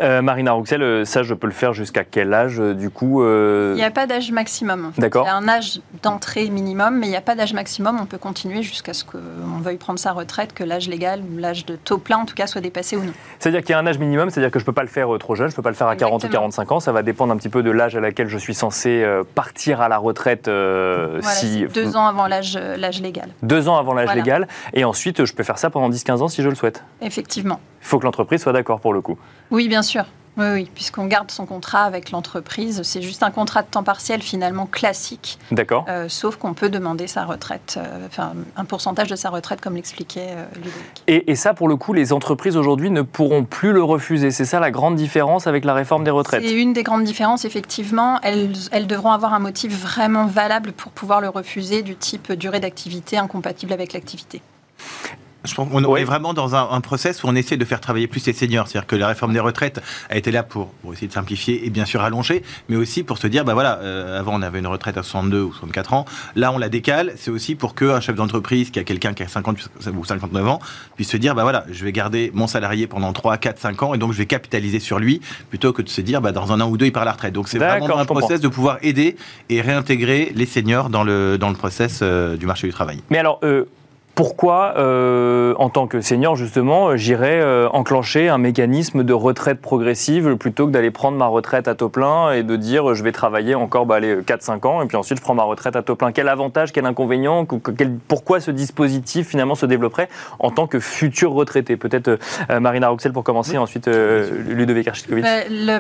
Euh, 0.02 0.22
Marina 0.22 0.54
Rouxel, 0.54 0.82
euh, 0.82 1.04
ça, 1.04 1.24
je 1.24 1.34
peux 1.34 1.48
le 1.48 1.54
faire 1.54 1.74
jusqu'à 1.74 2.06
quel 2.06 2.34
âge, 2.34 2.60
euh, 2.60 2.74
du 2.74 2.90
coup 2.90 3.24
Il 3.24 3.76
n'y 3.76 3.84
a 3.84 3.92
pas 3.92 4.08
d'âge 4.08 4.32
maximum. 4.32 4.92
D'accord. 4.98 5.26
Il 5.26 5.28
y 5.28 5.32
a 5.32 5.36
un 5.36 5.48
âge 5.48 5.82
d'entrée 6.04 6.50
minimum, 6.50 6.98
mais 6.98 7.08
il 7.08 7.10
n'y 7.10 7.18
a 7.18 7.22
pas 7.22 7.36
d'âge 7.36 7.54
maximum. 7.54 7.98
On 8.02 8.06
peut 8.06 8.18
continuer 8.18 8.64
jusqu'à 8.64 8.94
ce 8.94 9.04
qu'on 9.04 9.60
veuille 9.62 9.78
prendre 9.78 10.00
sa 10.00 10.14
retraite, 10.14 10.54
que 10.54 10.64
l'âge 10.64 10.88
légal 10.88 11.22
l'âge 11.38 11.66
de 11.66 11.76
taux 11.76 11.98
plein, 11.98 12.18
en 12.18 12.26
tout 12.26 12.36
cas, 12.36 12.48
soit 12.48 12.62
dépassé 12.62 12.96
ou 12.96 13.04
non. 13.04 13.12
C'est-à-dire 13.40 13.62
qu'il 13.62 13.72
y 13.72 13.74
a 13.74 13.80
un 13.80 13.88
âge 13.88 14.00
minimum, 14.00 14.30
c'est-à-dire 14.30 14.52
que 14.52 14.60
je 14.60 14.64
ne 14.64 14.68
peux 14.68 14.74
pas 14.74 14.84
le 14.84 14.88
faire 14.88 15.10
trop 15.20 15.36
jeune, 15.36 15.48
je 15.48 15.54
ne 15.54 15.56
peux 15.56 15.62
pas 15.62 15.70
le 15.70 15.76
faire 15.76 15.88
à 15.88 15.96
40 15.96 16.24
ou 16.24 16.30
45 16.30 16.72
ans. 16.72 16.80
Ça 16.80 16.92
va 16.92 17.04
dépendre 17.04 17.34
un 17.34 17.38
petit 17.38 17.50
peu 17.50 17.64
de 17.64 17.72
l'âge 17.72 17.96
à 17.96 18.00
laquelle 18.00 18.28
je 18.28 18.38
suis 18.38 18.54
censé 18.54 19.06
partir 19.36 19.82
à 19.82 19.90
la 19.90 19.98
retraite. 19.98 20.46
Voilà, 20.46 21.22
si... 21.24 21.66
Deux 21.74 21.98
ans 21.98 22.06
avant 22.06 22.28
l'âge 22.28 22.58
légal. 23.02 23.30
Deux 23.44 23.68
ans 23.68 23.78
avant 23.78 23.94
l'âge 23.94 24.16
légal. 24.16 24.48
Et 24.74 24.86
ensuite, 24.86 25.26
je 25.26 25.34
peux 25.34 25.44
faire 25.44 25.58
ça 25.58 25.70
pendant 25.70 25.90
10-15 25.90 26.22
ans 26.22 26.28
si 26.28 26.42
je 26.42 26.50
le 26.50 26.56
souhaite. 26.56 26.84
Effectivement. 27.02 27.60
Il 27.82 27.88
faut 27.88 28.00
que 28.00 28.06
l'entreprise 28.06 28.42
soit 28.42 28.54
d'accord 28.54 28.80
pour 28.80 28.94
le 28.94 29.02
coup. 29.02 29.18
Oui, 29.52 29.68
bien 29.68 29.82
sûr. 29.82 29.89
Oui, 30.40 30.46
oui 30.54 30.72
puisqu'on 30.74 31.06
garde 31.06 31.32
son 31.32 31.46
contrat 31.46 31.84
avec 31.84 32.12
l'entreprise. 32.12 32.82
C'est 32.84 33.02
juste 33.02 33.24
un 33.24 33.32
contrat 33.32 33.62
de 33.62 33.68
temps 33.68 33.84
partiel 33.84 34.22
finalement 34.22 34.66
classique. 34.66 35.38
D'accord. 35.52 35.86
Euh, 35.90 36.08
sauf 36.08 36.38
qu'on 36.38 36.54
peut 36.54 36.70
demander 36.70 37.08
sa 37.08 37.26
retraite, 37.26 37.78
euh, 37.78 38.08
enfin 38.08 38.34
un 38.56 38.66
pourcentage 38.66 39.08
de 39.10 39.16
sa 39.16 39.30
retraite 39.30 39.62
comme 39.62 39.76
l'expliquait 39.76 40.30
euh, 40.30 40.46
Ludovic. 40.56 41.04
Et, 41.08 41.32
et, 41.32 41.36
ça, 41.36 41.54
pour 41.54 41.68
le 41.68 41.76
coup, 41.76 41.94
les 41.94 42.14
entreprises 42.14 42.56
aujourd'hui 42.56 42.90
ne 42.90 43.02
pourront 43.02 43.44
plus 43.44 43.74
le 43.74 43.84
refuser. 43.84 44.32
C'est 44.32 44.46
ça 44.46 44.60
la 44.60 44.72
grande 44.72 44.96
différence 44.96 45.48
avec 45.48 45.66
la 45.66 45.74
réforme 45.74 46.04
des 46.04 46.12
retraites? 46.12 46.44
C'est 46.44 46.54
une 46.54 46.74
des 46.74 46.84
grandes 46.84 47.04
différences, 47.04 47.46
effectivement. 47.46 48.20
Elles, 48.22 48.52
elles 48.72 48.88
devront 48.88 49.12
avoir 49.12 49.34
un 49.34 49.40
motif 49.40 49.78
vraiment 49.78 50.26
valable 50.26 50.72
pour 50.72 50.92
pouvoir 50.92 51.22
le 51.22 51.30
refuser 51.30 51.82
du 51.82 51.96
type 51.96 52.32
durée 52.34 52.60
d'activité 52.60 53.18
incompatible 53.18 53.74
avec 53.74 53.94
l'activité. 53.94 54.42
Je 55.46 55.56
pense 55.56 55.70
qu'on 55.70 55.96
est 55.96 56.04
vraiment 56.04 56.34
dans 56.34 56.56
un, 56.56 56.82
process 56.82 57.24
où 57.24 57.28
on 57.28 57.36
essaie 57.36 57.58
de 57.58 57.66
faire 57.66 57.80
travailler 57.80 58.08
plus 58.08 58.26
les 58.26 58.34
seniors. 58.34 58.68
C'est-à-dire 58.68 58.88
que 58.88 58.96
la 58.96 59.08
réforme 59.08 59.34
des 59.34 59.40
retraites 59.40 59.82
a 60.10 60.18
été 60.18 60.32
là 60.32 60.44
pour, 60.44 60.72
essayer 60.92 61.08
de 61.08 61.14
simplifier 61.14 61.66
et 61.66 61.70
bien 61.70 61.86
sûr 61.86 62.02
allonger, 62.02 62.44
mais 62.68 62.76
aussi 62.76 63.04
pour 63.04 63.18
se 63.18 63.28
dire, 63.28 63.46
bah 63.46 63.54
voilà, 63.54 63.80
euh, 63.80 64.20
avant 64.20 64.36
on 64.36 64.42
avait 64.42 64.60
une 64.60 64.68
retraite 64.68 64.98
à 64.98 65.04
62 65.04 65.42
ou 65.42 65.54
64 65.54 65.94
ans, 65.94 66.06
là 66.36 66.52
on 66.52 66.58
la 66.58 66.70
décale. 66.70 67.14
C'est 67.16 67.32
aussi 67.32 67.56
pour 67.56 67.76
qu'un 67.76 68.00
chef 68.02 68.16
d'entreprise 68.16 68.70
qui 68.70 68.80
a 68.80 68.84
quelqu'un 68.84 69.14
qui 69.14 69.24
a 69.24 69.28
50 69.28 69.58
ou 69.94 70.06
59 70.06 70.48
ans 70.48 70.60
puisse 70.96 71.10
se 71.10 71.18
dire, 71.18 71.36
bah 71.36 71.44
voilà, 71.44 71.66
je 71.72 71.86
vais 71.86 71.92
garder 71.92 72.32
mon 72.34 72.48
salarié 72.48 72.88
pendant 72.88 73.14
3, 73.14 73.38
4, 73.38 73.60
5 73.60 73.84
ans 73.84 73.94
et 73.94 73.98
donc 73.98 74.14
je 74.14 74.18
vais 74.18 74.26
capitaliser 74.26 74.80
sur 74.80 75.00
lui 75.00 75.22
plutôt 75.50 75.74
que 75.74 75.82
de 75.82 75.90
se 75.90 76.02
dire, 76.02 76.22
bah 76.22 76.32
dans 76.32 76.52
un 76.52 76.60
an 76.60 76.70
ou 76.70 76.78
deux 76.78 76.88
il 76.88 76.92
part 76.92 77.04
à 77.04 77.06
la 77.06 77.14
retraite. 77.14 77.34
Donc 77.34 77.48
c'est 77.48 77.60
vraiment 77.60 77.98
un 77.98 78.06
process 78.06 78.42
de 78.42 78.48
pouvoir 78.48 78.78
aider 78.82 79.16
et 79.50 79.62
réintégrer 79.62 80.32
les 80.36 80.46
seniors 80.46 80.90
dans 80.90 81.04
le, 81.04 81.38
dans 81.38 81.50
le 81.50 81.56
process 81.56 82.00
euh, 82.02 82.36
du 82.36 82.46
marché 82.46 82.68
du 82.68 82.74
travail. 82.74 83.02
Mais 83.10 83.18
alors, 83.18 83.40
euh, 83.44 83.66
pourquoi, 84.20 84.74
euh, 84.76 85.54
en 85.60 85.70
tant 85.70 85.88
que 85.88 86.02
senior, 86.02 86.36
justement, 86.36 86.98
j'irais 86.98 87.40
euh, 87.40 87.70
enclencher 87.70 88.28
un 88.28 88.38
mécanisme 88.38 89.06
de 89.06 89.14
retraite 89.14 89.62
progressive 89.62 90.36
plutôt 90.36 90.68
que 90.68 90.72
d'aller 90.72 90.92
prendre 90.92 91.18
ma 91.18 91.28
retraite 91.28 91.70
à 91.70 91.76
taux 91.76 91.88
plein 91.88 92.34
et 92.34 92.44
de 92.44 92.58
dire 92.58 92.96
je 92.96 93.02
vais 93.02 93.14
travailler 93.14 93.56
encore 93.56 93.86
bah, 93.86 94.02
4-5 94.02 94.68
ans 94.68 94.82
et 94.82 94.88
puis 94.88 94.98
ensuite 94.98 95.20
je 95.20 95.24
prends 95.24 95.36
ma 95.36 95.44
retraite 95.44 95.78
à 95.78 95.84
taux 95.84 95.96
plein. 95.96 96.12
Quel 96.12 96.28
avantage, 96.28 96.74
quel 96.74 96.86
inconvénient 96.86 97.48
Pourquoi 98.10 98.42
ce 98.42 98.52
dispositif 98.52 99.30
finalement 99.30 99.56
se 99.56 99.66
développerait 99.66 100.10
en 100.40 100.52
tant 100.52 100.68
que 100.68 100.82
futur 100.82 101.32
retraité? 101.32 101.78
Peut-être 101.78 102.20
euh, 102.50 102.60
Marina 102.60 102.90
Roxel 102.90 103.14
pour 103.14 103.24
commencer, 103.24 103.58
ensuite 103.58 103.88
Ludovic 103.88 104.90
Architkovitch. 104.90 105.26
La, 105.50 105.80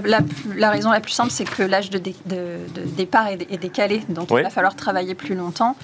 la, 0.55 0.69
raison 0.69 0.91
la 0.91 1.01
plus 1.01 1.11
simple, 1.11 1.31
c'est 1.31 1.43
que 1.43 1.63
l'âge 1.63 1.89
de, 1.89 1.99
départ 2.95 3.27
est, 3.27 3.57
décalé, 3.57 4.01
donc 4.07 4.31
il 4.31 4.43
va 4.43 4.49
falloir 4.49 4.77
travailler 4.77 5.13
plus 5.13 5.35
longtemps. 5.35 5.75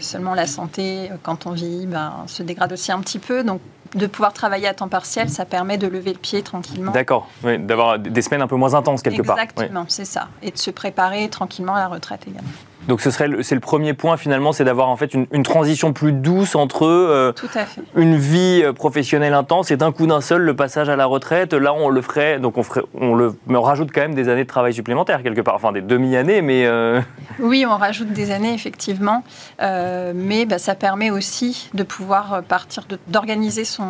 seulement 0.00 0.34
la 0.34 0.46
santé, 0.46 1.08
quand 1.22 1.46
on 1.46 1.52
vit 1.52 1.69
ben, 1.86 2.24
se 2.26 2.42
dégrade 2.42 2.72
aussi 2.72 2.92
un 2.92 3.00
petit 3.00 3.18
peu. 3.18 3.42
Donc, 3.44 3.60
de 3.94 4.06
pouvoir 4.06 4.32
travailler 4.32 4.68
à 4.68 4.74
temps 4.74 4.88
partiel, 4.88 5.28
ça 5.28 5.44
permet 5.44 5.76
de 5.76 5.86
lever 5.86 6.12
le 6.12 6.18
pied 6.18 6.42
tranquillement. 6.42 6.92
D'accord, 6.92 7.28
d'avoir 7.42 7.98
des 7.98 8.22
semaines 8.22 8.42
un 8.42 8.46
peu 8.46 8.56
moins 8.56 8.74
intenses 8.74 9.02
quelque 9.02 9.22
part. 9.22 9.38
Exactement, 9.38 9.84
c'est 9.88 10.04
ça. 10.04 10.28
Et 10.42 10.50
de 10.50 10.58
se 10.58 10.70
préparer 10.70 11.28
tranquillement 11.28 11.74
à 11.74 11.80
la 11.80 11.88
retraite 11.88 12.22
également. 12.28 12.48
Donc 12.90 13.00
ce 13.02 13.12
serait 13.12 13.28
c'est 13.42 13.54
le 13.54 13.60
premier 13.60 13.94
point 13.94 14.16
finalement, 14.16 14.52
c'est 14.52 14.64
d'avoir 14.64 14.88
en 14.88 14.96
fait 14.96 15.14
une, 15.14 15.44
transition 15.44 15.92
plus 15.92 16.12
douce 16.12 16.56
entre 16.56 16.86
euh, 16.86 17.32
une 17.94 18.16
vie 18.16 18.62
euh, 18.64 18.72
professionnelle 18.72 19.32
intense 19.32 19.70
et 19.70 19.76
d'un 19.76 19.92
coup 19.92 20.08
d'un 20.08 20.20
seul 20.20 20.42
le 20.42 20.56
passage 20.56 20.88
à 20.88 20.96
la 20.96 21.06
retraite. 21.06 21.54
Là 21.54 21.72
on 21.72 21.88
le 21.88 22.02
ferait, 22.02 22.40
donc 22.40 22.58
on 22.58 22.64
ferait, 22.64 22.82
on 22.94 23.14
le, 23.14 23.36
mais 23.46 23.56
on 23.56 23.62
rajoute 23.62 23.90
quand 23.94 24.00
même 24.00 24.16
des 24.16 24.28
années 24.28 24.42
de 24.42 24.48
travail 24.48 24.74
supplémentaires 24.74 25.22
quelque 25.22 25.40
part, 25.40 25.54
enfin 25.54 25.70
des 25.70 25.82
demi-années, 25.82 26.42
mais 26.42 26.66
euh, 26.66 27.00
oui 27.38 27.64
on 27.64 27.76
rajoute 27.76 28.12
des 28.12 28.32
années 28.32 28.54
effectivement, 28.54 29.22
mais 29.60 30.44
bah, 30.44 30.58
ça 30.58 30.74
permet 30.74 31.12
aussi 31.12 31.70
de 31.74 31.84
pouvoir 31.84 32.42
partir, 32.42 32.82
d'organiser 33.06 33.64
son, 33.64 33.86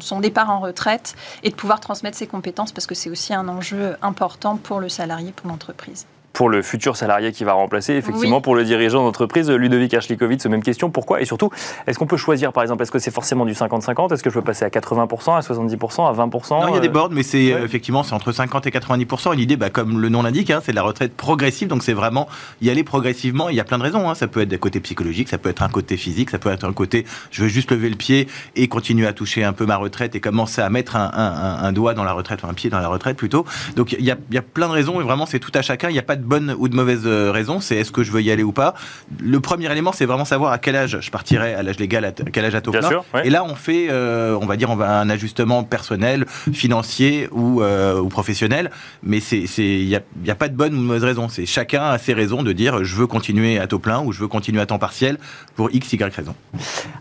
son 0.00 0.20
départ 0.20 0.50
en 0.50 0.60
retraite 0.60 1.14
et 1.42 1.48
de 1.48 1.54
pouvoir 1.54 1.80
transmettre 1.80 2.18
ses 2.18 2.26
compétences 2.26 2.72
parce 2.72 2.86
que 2.86 2.94
c'est 2.94 3.08
aussi 3.08 3.32
un 3.32 3.48
enjeu 3.48 3.96
important 4.02 4.58
pour 4.58 4.80
le 4.80 4.90
salarié, 4.90 5.32
pour 5.34 5.48
l'entreprise 5.48 6.06
pour 6.36 6.50
le 6.50 6.60
futur 6.60 6.98
salarié 6.98 7.32
qui 7.32 7.44
va 7.44 7.54
remplacer, 7.54 7.94
effectivement, 7.94 8.42
pour 8.42 8.54
le 8.54 8.62
dirigeant 8.62 9.02
d'entreprise, 9.02 9.50
Ludovic 9.50 9.94
Archlikovitz, 9.94 10.44
même 10.46 10.62
question. 10.62 10.90
Pourquoi? 10.90 11.22
Et 11.22 11.24
surtout, 11.24 11.50
est-ce 11.86 11.98
qu'on 11.98 12.06
peut 12.06 12.18
choisir, 12.18 12.52
par 12.52 12.62
exemple, 12.62 12.82
est-ce 12.82 12.92
que 12.92 12.98
c'est 12.98 13.10
forcément 13.10 13.46
du 13.46 13.54
50-50 13.54 14.12
Est-ce 14.12 14.22
que 14.22 14.28
je 14.28 14.34
peux 14.34 14.44
passer 14.44 14.66
à 14.66 14.68
80%, 14.68 15.34
à 15.34 15.40
70%, 15.40 16.06
à 16.06 16.12
20% 16.12 16.60
Non, 16.60 16.68
il 16.68 16.74
y 16.74 16.76
a 16.76 16.80
des 16.80 16.88
euh, 16.88 16.90
boards, 16.90 17.08
mais 17.10 17.22
c'est 17.22 17.54
euh, 17.54 17.64
effectivement 17.64 18.02
c'est 18.02 18.12
entre 18.12 18.32
50 18.32 18.66
et 18.66 18.70
90%. 18.70 19.32
Une 19.32 19.40
idée, 19.40 19.56
bah, 19.56 19.70
comme 19.70 19.98
le 19.98 20.10
nom 20.10 20.22
l'indique, 20.22 20.50
hein, 20.50 20.60
c'est 20.62 20.74
la 20.74 20.82
retraite 20.82 21.16
progressive, 21.16 21.68
donc 21.68 21.82
c'est 21.82 21.94
vraiment 21.94 22.28
y 22.60 22.68
aller 22.68 22.84
progressivement. 22.84 23.48
Il 23.48 23.56
y 23.56 23.60
a 23.60 23.64
plein 23.64 23.78
de 23.78 23.84
raisons. 23.84 24.06
Hein. 24.10 24.14
Ça 24.14 24.26
peut 24.26 24.42
être 24.42 24.48
des 24.48 24.58
côtés 24.58 24.80
psychologiques, 24.80 25.30
ça 25.30 25.38
peut 25.38 25.48
être 25.48 25.62
un 25.62 25.70
côté 25.70 25.96
physique, 25.96 26.28
ça 26.28 26.38
peut 26.38 26.50
être 26.50 26.64
un 26.64 26.74
côté 26.74 27.06
je 27.30 27.44
veux 27.44 27.48
juste 27.48 27.70
lever 27.70 27.88
le 27.88 27.96
pied 27.96 28.28
et 28.56 28.68
continuer 28.68 29.06
à 29.06 29.14
toucher 29.14 29.42
un 29.42 29.54
peu 29.54 29.64
ma 29.64 29.76
retraite 29.76 30.14
et 30.14 30.20
commencer 30.20 30.60
à 30.60 30.68
mettre 30.68 30.96
un, 30.96 31.72
doigt 31.72 31.94
dans 31.94 32.04
la 32.04 32.12
retraite, 32.12 32.42
ou 32.42 32.46
un 32.46 32.54
pied 32.54 32.68
dans 32.68 32.78
la 32.78 32.88
retraite 32.88 33.16
plutôt. 33.16 33.46
Donc 33.74 33.92
il 33.92 34.04
y 34.04 34.10
a, 34.10 34.16
y 34.30 34.36
a 34.36 34.42
plein 34.42 34.68
de 34.68 34.72
raisons 34.72 35.00
et 35.00 35.02
vraiment 35.02 35.24
c'est 35.24 35.38
tout 35.38 35.52
à 35.54 35.62
chacun. 35.62 35.88
Il 35.88 35.94
n'y 35.94 35.98
a 35.98 36.02
pas 36.02 36.16
de 36.16 36.25
bonne 36.26 36.54
ou 36.58 36.68
de 36.68 36.76
mauvaise 36.76 37.02
euh, 37.06 37.30
raison, 37.30 37.60
c'est 37.60 37.76
est-ce 37.76 37.92
que 37.92 38.02
je 38.02 38.12
veux 38.12 38.22
y 38.22 38.30
aller 38.30 38.42
ou 38.42 38.52
pas. 38.52 38.74
Le 39.20 39.40
premier 39.40 39.70
élément, 39.70 39.92
c'est 39.92 40.06
vraiment 40.06 40.24
savoir 40.24 40.52
à 40.52 40.58
quel 40.58 40.76
âge 40.76 40.98
je 41.00 41.10
partirai, 41.10 41.54
à 41.54 41.62
l'âge 41.62 41.78
légal, 41.78 42.04
à 42.04 42.12
quel 42.12 42.44
âge 42.44 42.54
à 42.54 42.60
taux 42.60 42.72
plein. 42.72 43.02
Et 43.24 43.30
là, 43.30 43.44
on 43.44 43.54
fait, 43.54 43.88
euh, 43.90 44.38
on 44.40 44.46
va 44.46 44.56
dire, 44.56 44.70
on 44.70 44.76
va 44.76 44.98
un 44.98 45.08
ajustement 45.10 45.64
personnel, 45.64 46.26
financier 46.52 47.28
ou, 47.32 47.62
euh, 47.62 48.00
ou 48.00 48.08
professionnel. 48.08 48.70
Mais 49.02 49.18
il 49.18 49.86
n'y 49.86 49.96
a, 49.96 50.00
y 50.24 50.30
a 50.30 50.34
pas 50.34 50.48
de 50.48 50.56
bonne 50.56 50.74
ou 50.74 50.78
de 50.78 50.82
mauvaise 50.82 51.04
raison. 51.04 51.28
C'est 51.28 51.46
chacun 51.46 51.84
a 51.84 51.98
ses 51.98 52.14
raisons 52.14 52.42
de 52.42 52.52
dire 52.52 52.84
je 52.84 52.96
veux 52.96 53.06
continuer 53.06 53.58
à 53.58 53.66
taux 53.66 53.78
plein 53.78 54.02
ou 54.02 54.12
je 54.12 54.20
veux 54.20 54.28
continuer 54.28 54.60
à 54.60 54.66
temps 54.66 54.78
partiel 54.78 55.18
pour 55.54 55.70
x, 55.72 55.92
y 55.92 56.02
raison. 56.02 56.34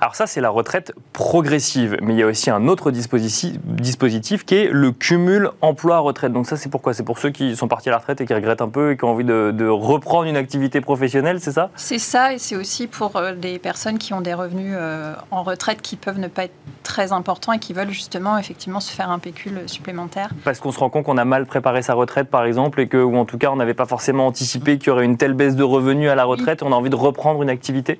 Alors 0.02 0.16
ça, 0.16 0.28
c'est 0.28 0.42
la 0.42 0.50
retraite 0.50 0.94
progressive. 1.14 1.98
Mais 2.02 2.14
il 2.14 2.20
y 2.20 2.24
a 2.24 2.28
aussi 2.28 2.50
un 2.50 2.68
autre 2.68 2.92
dispositif, 2.92 3.54
dispositif 3.64 4.46
qui 4.46 4.56
est 4.56 4.70
le 4.72 4.92
cumul 4.92 5.50
emploi-retraite. 5.62 6.34
Donc 6.34 6.46
ça, 6.46 6.58
c'est 6.58 6.70
pourquoi? 6.70 6.94
C'est 6.94 7.04
pour 7.04 7.20
ceux 7.20 7.30
qui 7.30 7.56
sont 7.56 7.68
partis 7.68 7.90
à 7.90 7.94
la 7.94 7.98
retraite 7.98 8.22
et 8.22 8.26
qui 8.26 8.34
regrettent 8.34 8.62
un 8.62 8.70
peu 8.70 8.92
et 8.92 8.98
qui 8.98 9.04
ont 9.04 9.15
envie 9.16 9.26
de, 9.26 9.52
de 9.52 9.68
reprendre 9.68 10.26
une 10.26 10.38
activité 10.38 10.82
professionnelle, 10.82 11.40
c'est 11.40 11.52
ça 11.52 11.70
C'est 11.76 12.00
ça, 12.00 12.34
et 12.34 12.38
c'est 12.38 12.56
aussi 12.56 12.88
pour 12.88 13.16
euh, 13.16 13.34
des 13.34 13.60
personnes 13.60 13.98
qui 13.98 14.14
ont 14.14 14.22
des 14.22 14.34
revenus 14.34 14.74
euh, 14.78 15.14
en 15.32 15.44
retraite 15.44 15.82
qui 15.82 15.96
peuvent 15.96 16.20
ne 16.20 16.28
pas 16.28 16.46
être 16.46 16.54
très 16.84 17.12
importants 17.12 17.54
et 17.54 17.60
qui 17.60 17.74
veulent 17.74 17.92
justement 17.92 18.38
effectivement 18.38 18.80
se 18.80 18.92
faire 18.92 19.10
un 19.10 19.20
pécule 19.20 19.64
supplémentaire. 19.68 20.30
Parce 20.44 20.60
qu'on 20.60 20.72
se 20.72 20.80
rend 20.80 20.90
compte 20.90 21.06
qu'on 21.06 21.18
a 21.18 21.26
mal 21.26 21.46
préparé 21.46 21.82
sa 21.82 21.94
retraite, 21.94 22.30
par 22.30 22.46
exemple, 22.46 22.80
et 22.82 22.88
que, 22.88 22.98
ou 22.98 23.18
en 23.18 23.26
tout 23.26 23.38
cas, 23.38 23.50
on 23.52 23.56
n'avait 23.56 23.74
pas 23.74 23.86
forcément 23.86 24.28
anticipé 24.28 24.78
qu'il 24.78 24.88
y 24.88 24.92
aurait 24.92 25.06
une 25.06 25.18
telle 25.18 25.34
baisse 25.34 25.56
de 25.56 25.64
revenus 25.64 26.10
à 26.10 26.16
la 26.16 26.26
retraite, 26.26 26.62
et 26.62 26.66
on 26.66 26.72
a 26.72 26.76
envie 26.76 26.90
de 26.90 26.96
reprendre 26.96 27.42
une 27.42 27.50
activité 27.50 28.00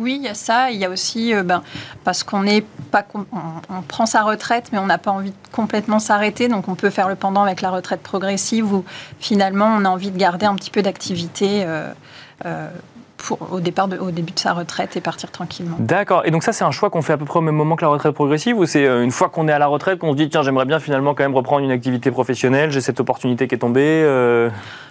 oui, 0.00 0.16
il 0.16 0.22
y 0.22 0.28
a 0.28 0.34
ça. 0.34 0.70
Il 0.70 0.78
y 0.78 0.84
a 0.84 0.90
aussi, 0.90 1.34
euh, 1.34 1.42
ben, 1.42 1.62
parce 2.04 2.22
qu'on 2.22 2.46
est 2.46 2.64
pas, 2.90 3.04
on, 3.14 3.82
prend 3.82 4.06
sa 4.06 4.22
retraite, 4.22 4.70
mais 4.72 4.78
on 4.78 4.86
n'a 4.86 4.98
pas 4.98 5.10
envie 5.10 5.30
de 5.30 5.36
complètement 5.52 5.98
s'arrêter. 5.98 6.48
Donc, 6.48 6.68
on 6.68 6.74
peut 6.74 6.90
faire 6.90 7.08
le 7.08 7.14
pendant 7.14 7.42
avec 7.42 7.60
la 7.60 7.70
retraite 7.70 8.00
progressive, 8.00 8.72
où 8.72 8.84
finalement, 9.18 9.66
on 9.66 9.84
a 9.84 9.88
envie 9.88 10.10
de 10.10 10.18
garder 10.18 10.46
un 10.46 10.54
petit 10.54 10.70
peu 10.70 10.82
d'activité. 10.82 11.64
Euh, 11.64 11.92
euh, 12.46 12.68
pour, 13.22 13.52
au, 13.52 13.60
départ 13.60 13.88
au 14.00 14.10
début 14.10 14.32
de 14.32 14.38
sa 14.38 14.52
retraite 14.52 14.96
et 14.96 15.00
partir 15.00 15.30
tranquillement. 15.30 15.76
D'accord. 15.78 16.22
Et 16.24 16.30
donc 16.30 16.42
ça, 16.42 16.52
c'est 16.52 16.64
un 16.64 16.70
choix 16.70 16.90
qu'on 16.90 17.02
fait 17.02 17.12
à 17.12 17.18
peu 17.18 17.24
près 17.24 17.38
au 17.38 17.42
même 17.42 17.54
moment 17.54 17.76
que 17.76 17.84
la 17.84 17.88
retraite 17.88 18.14
progressive 18.14 18.58
ou 18.58 18.66
c'est 18.66 18.86
une 18.86 19.10
fois 19.10 19.28
qu'on 19.28 19.48
est 19.48 19.52
à 19.52 19.58
la 19.58 19.66
retraite 19.66 19.98
qu'on 19.98 20.12
se 20.12 20.16
dit, 20.16 20.28
tiens, 20.28 20.42
j'aimerais 20.42 20.64
bien 20.64 20.80
finalement 20.80 21.14
quand 21.14 21.22
même 21.22 21.34
reprendre 21.34 21.64
une 21.64 21.70
activité 21.70 22.10
professionnelle, 22.10 22.70
j'ai 22.70 22.80
cette 22.80 23.00
opportunité 23.00 23.48
qui 23.48 23.54
est 23.54 23.58
tombée 23.58 24.04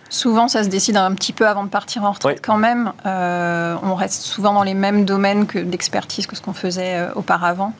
Souvent, 0.09 0.47
ça 0.47 0.63
se 0.63 0.69
décide 0.69 0.97
un 0.97 1.13
petit 1.13 1.33
peu 1.33 1.47
avant 1.47 1.63
de 1.63 1.69
partir 1.69 2.03
en 2.03 2.11
retraite 2.11 2.41
quand 2.43 2.57
même. 2.57 2.93
Euh, 3.05 3.75
on 3.83 3.93
reste 3.93 4.23
souvent 4.23 4.53
dans 4.53 4.63
les 4.63 4.73
mêmes 4.73 5.05
domaines 5.05 5.45
d'expertise 5.45 6.25
que 6.25 6.35
ce 6.35 6.41
qu'on 6.41 6.53
faisait 6.53 6.95
euh, 6.95 7.13
auparavant, 7.13 7.73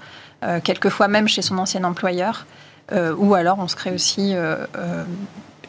euh, 0.44 0.60
quelquefois 0.64 1.08
même 1.08 1.28
chez 1.28 1.42
son 1.42 1.58
ancien 1.58 1.84
employeur. 1.84 2.46
ou 3.18 3.34
alors, 3.34 3.58
on 3.60 3.68
se 3.68 3.76
crée 3.76 3.92
aussi 3.92 4.34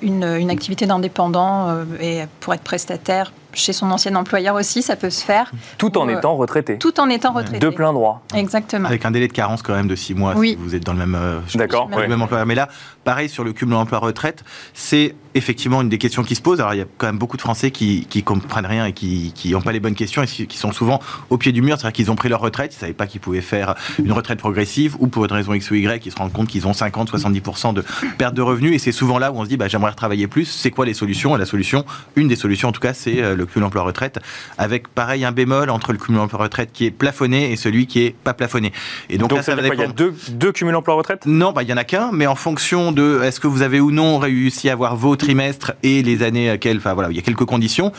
une, 0.00 0.24
une, 0.24 0.50
activité 0.50 0.86
d'indépendant 0.86 1.84
et 2.00 2.22
pour 2.40 2.54
être 2.54 2.62
prestataire 2.62 3.30
chez 3.52 3.72
son 3.72 3.90
ancien 3.90 4.14
employeur 4.14 4.54
aussi, 4.54 4.82
ça 4.82 4.96
peut 4.96 5.10
se 5.10 5.24
faire. 5.24 5.50
Tout 5.78 5.98
en 5.98 6.08
étant 6.08 6.36
retraité. 6.36 6.78
Tout 6.78 7.00
en 7.00 7.08
étant 7.08 7.32
retraité. 7.32 7.58
De 7.58 7.70
plein 7.70 7.92
droit. 7.92 8.22
Exactement. 8.34 8.88
Avec 8.88 9.04
un 9.04 9.10
délai 9.10 9.28
de 9.28 9.32
carence 9.32 9.62
quand 9.62 9.74
même 9.74 9.88
de 9.88 9.96
6 9.96 10.14
mois 10.14 10.34
si 10.40 10.56
vous 10.56 10.74
êtes 10.74 10.84
dans 10.84 10.92
le 10.92 10.98
même, 11.06 11.42
D'accord, 11.54 11.88
même 11.88 12.22
employeur. 12.22 12.46
Mais 12.46 12.54
là, 12.54 12.68
pareil 13.04 13.28
sur 13.28 13.44
le 13.44 13.52
cumul 13.52 13.74
emploi-retraite, 13.74 14.44
c'est 14.74 15.14
effectivement 15.34 15.82
une 15.82 15.88
des 15.88 15.98
questions 15.98 16.22
qui 16.22 16.34
se 16.34 16.42
posent. 16.42 16.60
Alors 16.60 16.74
il 16.74 16.78
y 16.78 16.82
a 16.82 16.86
quand 16.98 17.06
même 17.06 17.18
beaucoup 17.18 17.36
de 17.36 17.42
Français 17.42 17.70
qui, 17.70 18.06
qui 18.08 18.22
comprennent 18.22 18.66
rien 18.66 18.86
et 18.86 18.92
qui 18.92 19.32
n'ont 19.46 19.60
pas 19.60 19.72
les 19.72 19.80
bonnes 19.80 19.94
questions 19.94 20.22
et 20.22 20.26
qui 20.26 20.58
sont 20.58 20.72
souvent 20.72 21.00
au 21.30 21.38
pied 21.38 21.52
du 21.52 21.62
mur. 21.62 21.76
C'est-à-dire 21.76 21.92
qu'ils 21.92 22.10
ont 22.10 22.16
pris 22.16 22.28
leur 22.28 22.40
retraite, 22.40 22.72
ils 22.72 22.76
ne 22.76 22.80
savaient 22.80 22.92
pas 22.92 23.06
qu'ils 23.06 23.20
pouvaient 23.20 23.40
faire 23.40 23.74
une 23.98 24.12
retraite 24.12 24.38
progressive 24.38 24.96
ou 24.98 25.06
pour 25.06 25.24
une 25.24 25.32
raison 25.32 25.52
X 25.52 25.70
ou 25.70 25.74
Y, 25.74 26.04
ils 26.06 26.12
se 26.12 26.16
rendent 26.16 26.32
compte 26.32 26.48
qu'ils 26.48 26.66
ont 26.66 26.72
50-70% 26.72 27.74
de 27.74 27.84
perte 28.18 28.34
de 28.34 28.42
revenus 28.42 28.74
et 28.74 28.78
c'est 28.78 28.92
souvent 28.92 29.18
là 29.18 29.32
où 29.32 29.36
on 29.36 29.44
se 29.44 29.48
dit 29.48 29.56
bah, 29.56 29.68
j'aimerais 29.68 29.90
retravailler 29.90 30.26
plus. 30.26 30.46
C'est 30.46 30.70
quoi 30.70 30.86
les 30.86 30.94
solutions? 30.94 31.34
Et 31.36 31.38
la 31.38 31.46
solution, 31.46 31.84
une 32.16 32.28
des 32.28 32.36
solutions 32.36 32.68
en 32.68 32.72
tout 32.72 32.80
cas, 32.80 32.94
c'est 32.94 33.22
euh, 33.22 33.34
le 33.40 33.46
cumul 33.46 33.66
emploi-retraite 33.66 34.18
avec 34.58 34.88
pareil 34.88 35.24
un 35.24 35.32
bémol 35.32 35.70
entre 35.70 35.92
le 35.92 35.98
cumul 35.98 36.20
emploi-retraite 36.20 36.70
qui 36.72 36.86
est 36.86 36.90
plafonné 36.90 37.52
et 37.52 37.56
celui 37.56 37.86
qui 37.86 38.04
est 38.04 38.14
pas 38.14 38.34
plafonné. 38.34 38.72
Et 39.08 39.18
donc, 39.18 39.32
là, 39.32 39.42
ça, 39.42 39.54
va 39.54 39.62
Il 39.66 39.78
y 39.78 39.82
a 39.82 39.86
deux, 39.86 40.14
deux 40.30 40.52
cumuls 40.52 40.74
emploi-retraite? 40.74 41.26
Non, 41.26 41.52
bah, 41.52 41.62
il 41.62 41.68
y 41.68 41.72
en 41.72 41.76
a 41.76 41.84
qu'un, 41.84 42.10
mais 42.12 42.26
en 42.26 42.34
fonction 42.34 42.92
de 42.92 43.20
est-ce 43.22 43.40
que 43.40 43.46
vous 43.46 43.62
avez 43.62 43.80
ou 43.80 43.90
non 43.90 44.18
réussi 44.18 44.68
à 44.68 44.72
avoir 44.72 44.96
vos 44.96 45.16
trimestres 45.16 45.72
et 45.82 46.02
les 46.02 46.22
années 46.22 46.50
à 46.50 46.58
quelles, 46.58 46.78
enfin 46.78 46.94
voilà, 46.94 47.10
il 47.10 47.16
y 47.16 47.18
a 47.18 47.22
quelques 47.22 47.44
conditions 47.44 47.92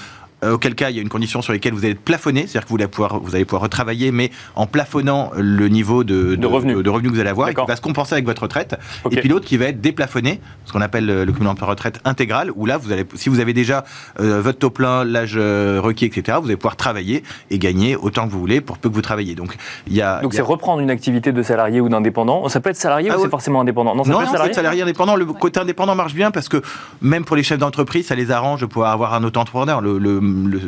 auquel 0.44 0.76
cas 0.76 0.90
il 0.90 0.96
y 0.96 1.00
a 1.00 1.02
une 1.02 1.10
condition 1.10 1.42
sur 1.42 1.54
laquelle 1.54 1.74
vous 1.74 1.86
allez 1.86 1.92
être 1.92 2.02
plafonné, 2.02 2.42
c'est-à-dire 2.42 2.64
que 2.64 2.70
vous 2.70 2.76
allez 2.76 2.88
pouvoir, 2.88 3.20
vous 3.20 3.36
allez 3.36 3.46
pouvoir 3.46 3.64
retravailler, 3.64 4.12
mais 4.12 4.32
en 4.56 4.68
plafonnant 4.68 5.32
le 5.38 5.68
niveau 5.68 6.04
de, 6.04 6.36
de, 6.36 6.48
revenus. 6.48 6.78
de, 6.78 6.90
revenus 6.90 7.12
que 7.12 7.16
vous 7.16 7.22
allez 7.22 7.30
avoir, 7.30 7.50
et 7.50 7.54
qui 7.54 7.66
va 7.68 7.76
se 7.76 7.82
compenser 7.82 8.14
avec 8.14 8.26
votre 8.26 8.44
retraite. 8.44 8.76
Et 9.12 9.18
puis 9.18 9.30
l'autre 9.30 9.46
qui 9.46 9.58
va 9.58 9.66
être 9.66 9.82
déplafonné, 9.82 10.42
ce 10.66 10.74
qu'on 10.74 10.82
appelle 10.82 11.06
le 11.06 11.32
cumul 11.32 11.48
emploi-retraite 11.48 12.00
intégral, 12.06 12.52
où 12.56 12.66
là, 12.66 12.78
vous 12.78 12.92
allez, 12.92 13.06
si 13.16 13.30
vous 13.30 13.40
avez 13.40 13.54
déjà 13.54 13.84
euh, 14.20 14.42
votre 14.42 14.60
taux 14.60 14.70
plein, 14.70 15.04
l'âge 15.04 15.36
euh, 15.36 15.80
requis, 15.82 16.06
etc., 16.06 16.38
vous 16.42 16.48
allez 16.48 16.58
pouvoir 16.58 16.76
travailler 16.76 17.24
et 17.50 17.60
gagner 17.60 17.96
autant 17.96 18.28
que 18.28 18.32
vous 18.32 18.40
voulez 18.40 18.62
pour 18.62 18.78
peu 18.78 18.90
que 18.90 18.96
vous 18.96 19.02
travaillez. 19.02 19.36
Donc, 19.36 19.56
il 19.88 19.94
y 19.94 20.02
a. 20.02 20.22
Donc, 20.22 20.34
c'est 20.34 20.42
reprendre 20.42 20.82
une 20.82 20.90
activité 20.90 21.32
de 21.32 21.44
salarié 21.44 21.82
ou 21.82 21.90
d'indépendant. 21.90 22.48
Ça 22.50 22.60
peut 22.60 22.70
être 22.70 22.78
salarié 22.78 23.10
ah 23.12 23.18
ou 23.18 23.24
c'est 23.24 23.30
forcément 23.30 23.62
indépendant? 23.62 23.96
Non, 23.96 24.04
ça 24.04 24.12
peut 24.12 24.24
être 24.24 24.32
salarié. 24.32 24.54
salarié 24.54 24.82
indépendant. 24.82 25.16
Le 25.16 25.26
côté 25.26 25.60
indépendant 25.60 25.96
marche 25.96 26.14
bien 26.14 26.32
parce 26.32 26.50
que 26.50 26.62
même 27.02 27.26
pour 27.26 27.36
les 27.36 27.44
chefs 27.44 27.60
d'entreprise, 27.60 28.08
ça 28.08 28.16
les 28.16 28.32
arrange 28.32 28.62
de 28.62 28.66
pouvoir 28.66 28.92
avoir 28.92 29.14
un 29.14 29.24
auto-entrepreneur. 29.24 29.82
Le, 29.82 29.98
le, 29.98 30.20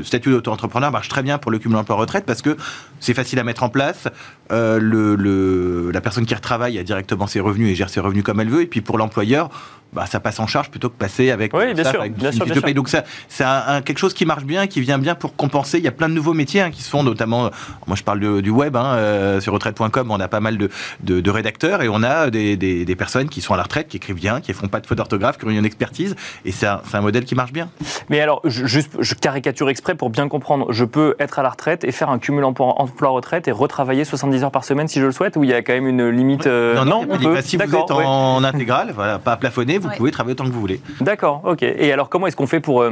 statut 0.04 0.32
d'auto-entrepreneur 0.32 0.92
marche 0.92 1.10
très 1.10 1.24
bien 1.24 1.38
pour 1.38 1.52
le 1.52 1.60
cumul 1.60 1.78
emploi-retraite 1.78 2.26
parce 2.26 2.42
que 2.42 2.58
c'est 3.00 3.14
facile 3.14 3.40
à 3.40 3.44
mettre 3.44 3.64
en 3.64 3.70
place. 3.70 4.08
Euh, 4.52 4.80
le, 4.80 5.92
la 5.92 6.02
personne 6.02 6.26
qui 6.26 6.36
retravaille 6.36 6.78
a 6.80 6.84
directement 6.84 7.28
ses 7.28 7.40
revenus 7.40 7.70
et 7.70 7.76
gère 7.76 7.90
ses 7.90 8.00
revenus 8.00 8.24
comme 8.24 8.40
elle 8.40 8.50
veut. 8.50 8.62
Et 8.62 8.68
puis 8.68 8.82
pour 8.82 8.98
l'employeur, 8.98 9.50
bah, 9.94 10.06
ça 10.06 10.20
passe 10.20 10.40
en 10.40 10.48
charge 10.48 10.70
plutôt 10.70 10.90
que 10.90 10.98
passer 10.98 11.32
avec, 11.32 11.54
oui, 11.54 11.74
bien 11.74 11.84
sûr, 11.84 12.04
bien 12.10 12.32
sûr, 12.32 12.46
Donc 12.74 12.90
ça, 12.90 13.04
c'est 13.28 13.46
quelque 13.86 14.00
chose 14.00 14.14
qui 14.14 14.26
marche 14.26 14.44
bien, 14.44 14.68
qui 14.68 14.82
vient 14.82 14.98
bien 14.98 15.16
pour 15.16 15.36
compenser. 15.36 15.78
Il 15.78 15.84
y 15.84 15.88
a 15.88 15.92
plein 15.92 16.10
de 16.10 16.14
nouveaux 16.14 16.34
métiers 16.34 16.62
hein, 16.62 16.72
qui 16.72 16.82
se 16.82 16.90
font, 16.90 17.04
notamment, 17.04 17.50
moi 17.88 17.96
je 17.96 18.04
parle 18.04 18.42
du 18.42 18.50
web, 18.50 18.76
hein, 18.76 18.96
euh, 18.96 19.42
sur 19.42 19.54
retraite.com, 19.54 20.12
on 20.12 20.20
a 20.20 20.28
pas 20.28 20.40
mal 20.40 20.58
de, 20.58 20.70
de, 21.02 21.32
rédacteurs 21.32 21.82
et 21.82 21.90
on 21.90 22.04
a 22.04 22.30
des, 22.30 22.58
des, 22.58 22.86
des, 22.86 22.96
personnes 22.96 23.30
qui 23.30 23.42
sont 23.42 23.54
à 23.54 23.58
la 23.58 23.64
retraite, 23.64 23.88
qui 23.88 23.98
écrivent 23.98 24.16
bien, 24.16 24.42
qui 24.42 24.54
font 24.54 24.68
pas 24.68 24.80
de 24.80 24.88
faute 24.88 24.98
d'orthographe, 24.98 25.38
qui 25.38 25.46
ont 25.46 25.50
une 25.50 25.66
expertise, 25.66 26.16
et 26.46 26.52
c'est 26.52 26.68
un, 26.68 26.82
un, 26.94 27.02
modèle 27.02 27.26
qui 27.26 27.36
marche 27.36 27.54
bien. 27.54 27.70
Mais 28.10 28.20
alors, 28.22 28.42
juste, 28.46 28.92
je 29.00 29.14
caricature 29.16 29.70
exprès 29.70 29.96
pour 29.96 30.10
bien 30.10 30.28
comprendre, 30.28 30.72
je 30.72 30.86
peux 30.86 31.16
être 31.20 31.40
à 31.40 31.44
la 31.44 31.50
retraite 31.50 31.84
et 31.84 31.92
faire 31.92 32.10
un 32.10 32.20
cumul 32.20 32.44
emploi-retraite 32.44 33.48
et 33.48 33.52
retravailler 33.52 34.06
70 34.06 34.44
heures 34.44 34.52
par 34.52 34.64
semaine 34.64 34.88
si 34.88 35.00
je 35.00 35.06
le 35.06 35.12
souhaite, 35.12 35.38
ou 35.38 35.44
il 35.44 35.50
y 35.50 35.54
a 35.54 35.62
quand 35.62 35.74
même 35.74 35.88
une 35.88 36.10
limite 36.10 36.48
euh, 36.48 36.76
Non, 36.76 36.86
non, 36.86 37.18
si 37.42 37.58
vous 37.58 37.64
êtes 37.64 37.92
en 37.92 38.44
intégrale, 38.44 38.92
voilà, 38.96 39.20
pas 39.20 39.38
plafonné, 39.38 39.80
vous 39.84 39.96
pouvez 39.98 40.12
travailler 40.12 40.34
autant 40.34 40.46
que 40.46 40.52
vous 40.52 40.60
voulez. 40.60 40.82
D'accord, 41.02 41.42
ok. 41.46 41.64
Et 41.64 41.92
alors, 41.92 42.10
comment 42.10 42.28
est-ce 42.28 42.36
qu'on 42.36 42.48
fait 42.48 42.60
pour. 42.60 42.82
Euh, 42.82 42.92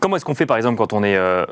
comment 0.00 0.16
est-ce 0.16 0.24
qu'on 0.24 0.34
fait, 0.34 0.46
par 0.46 0.56
exemple, 0.56 0.78
quand 0.78 0.92
on 0.92 1.02
est 1.02 1.16
euh, 1.16 1.44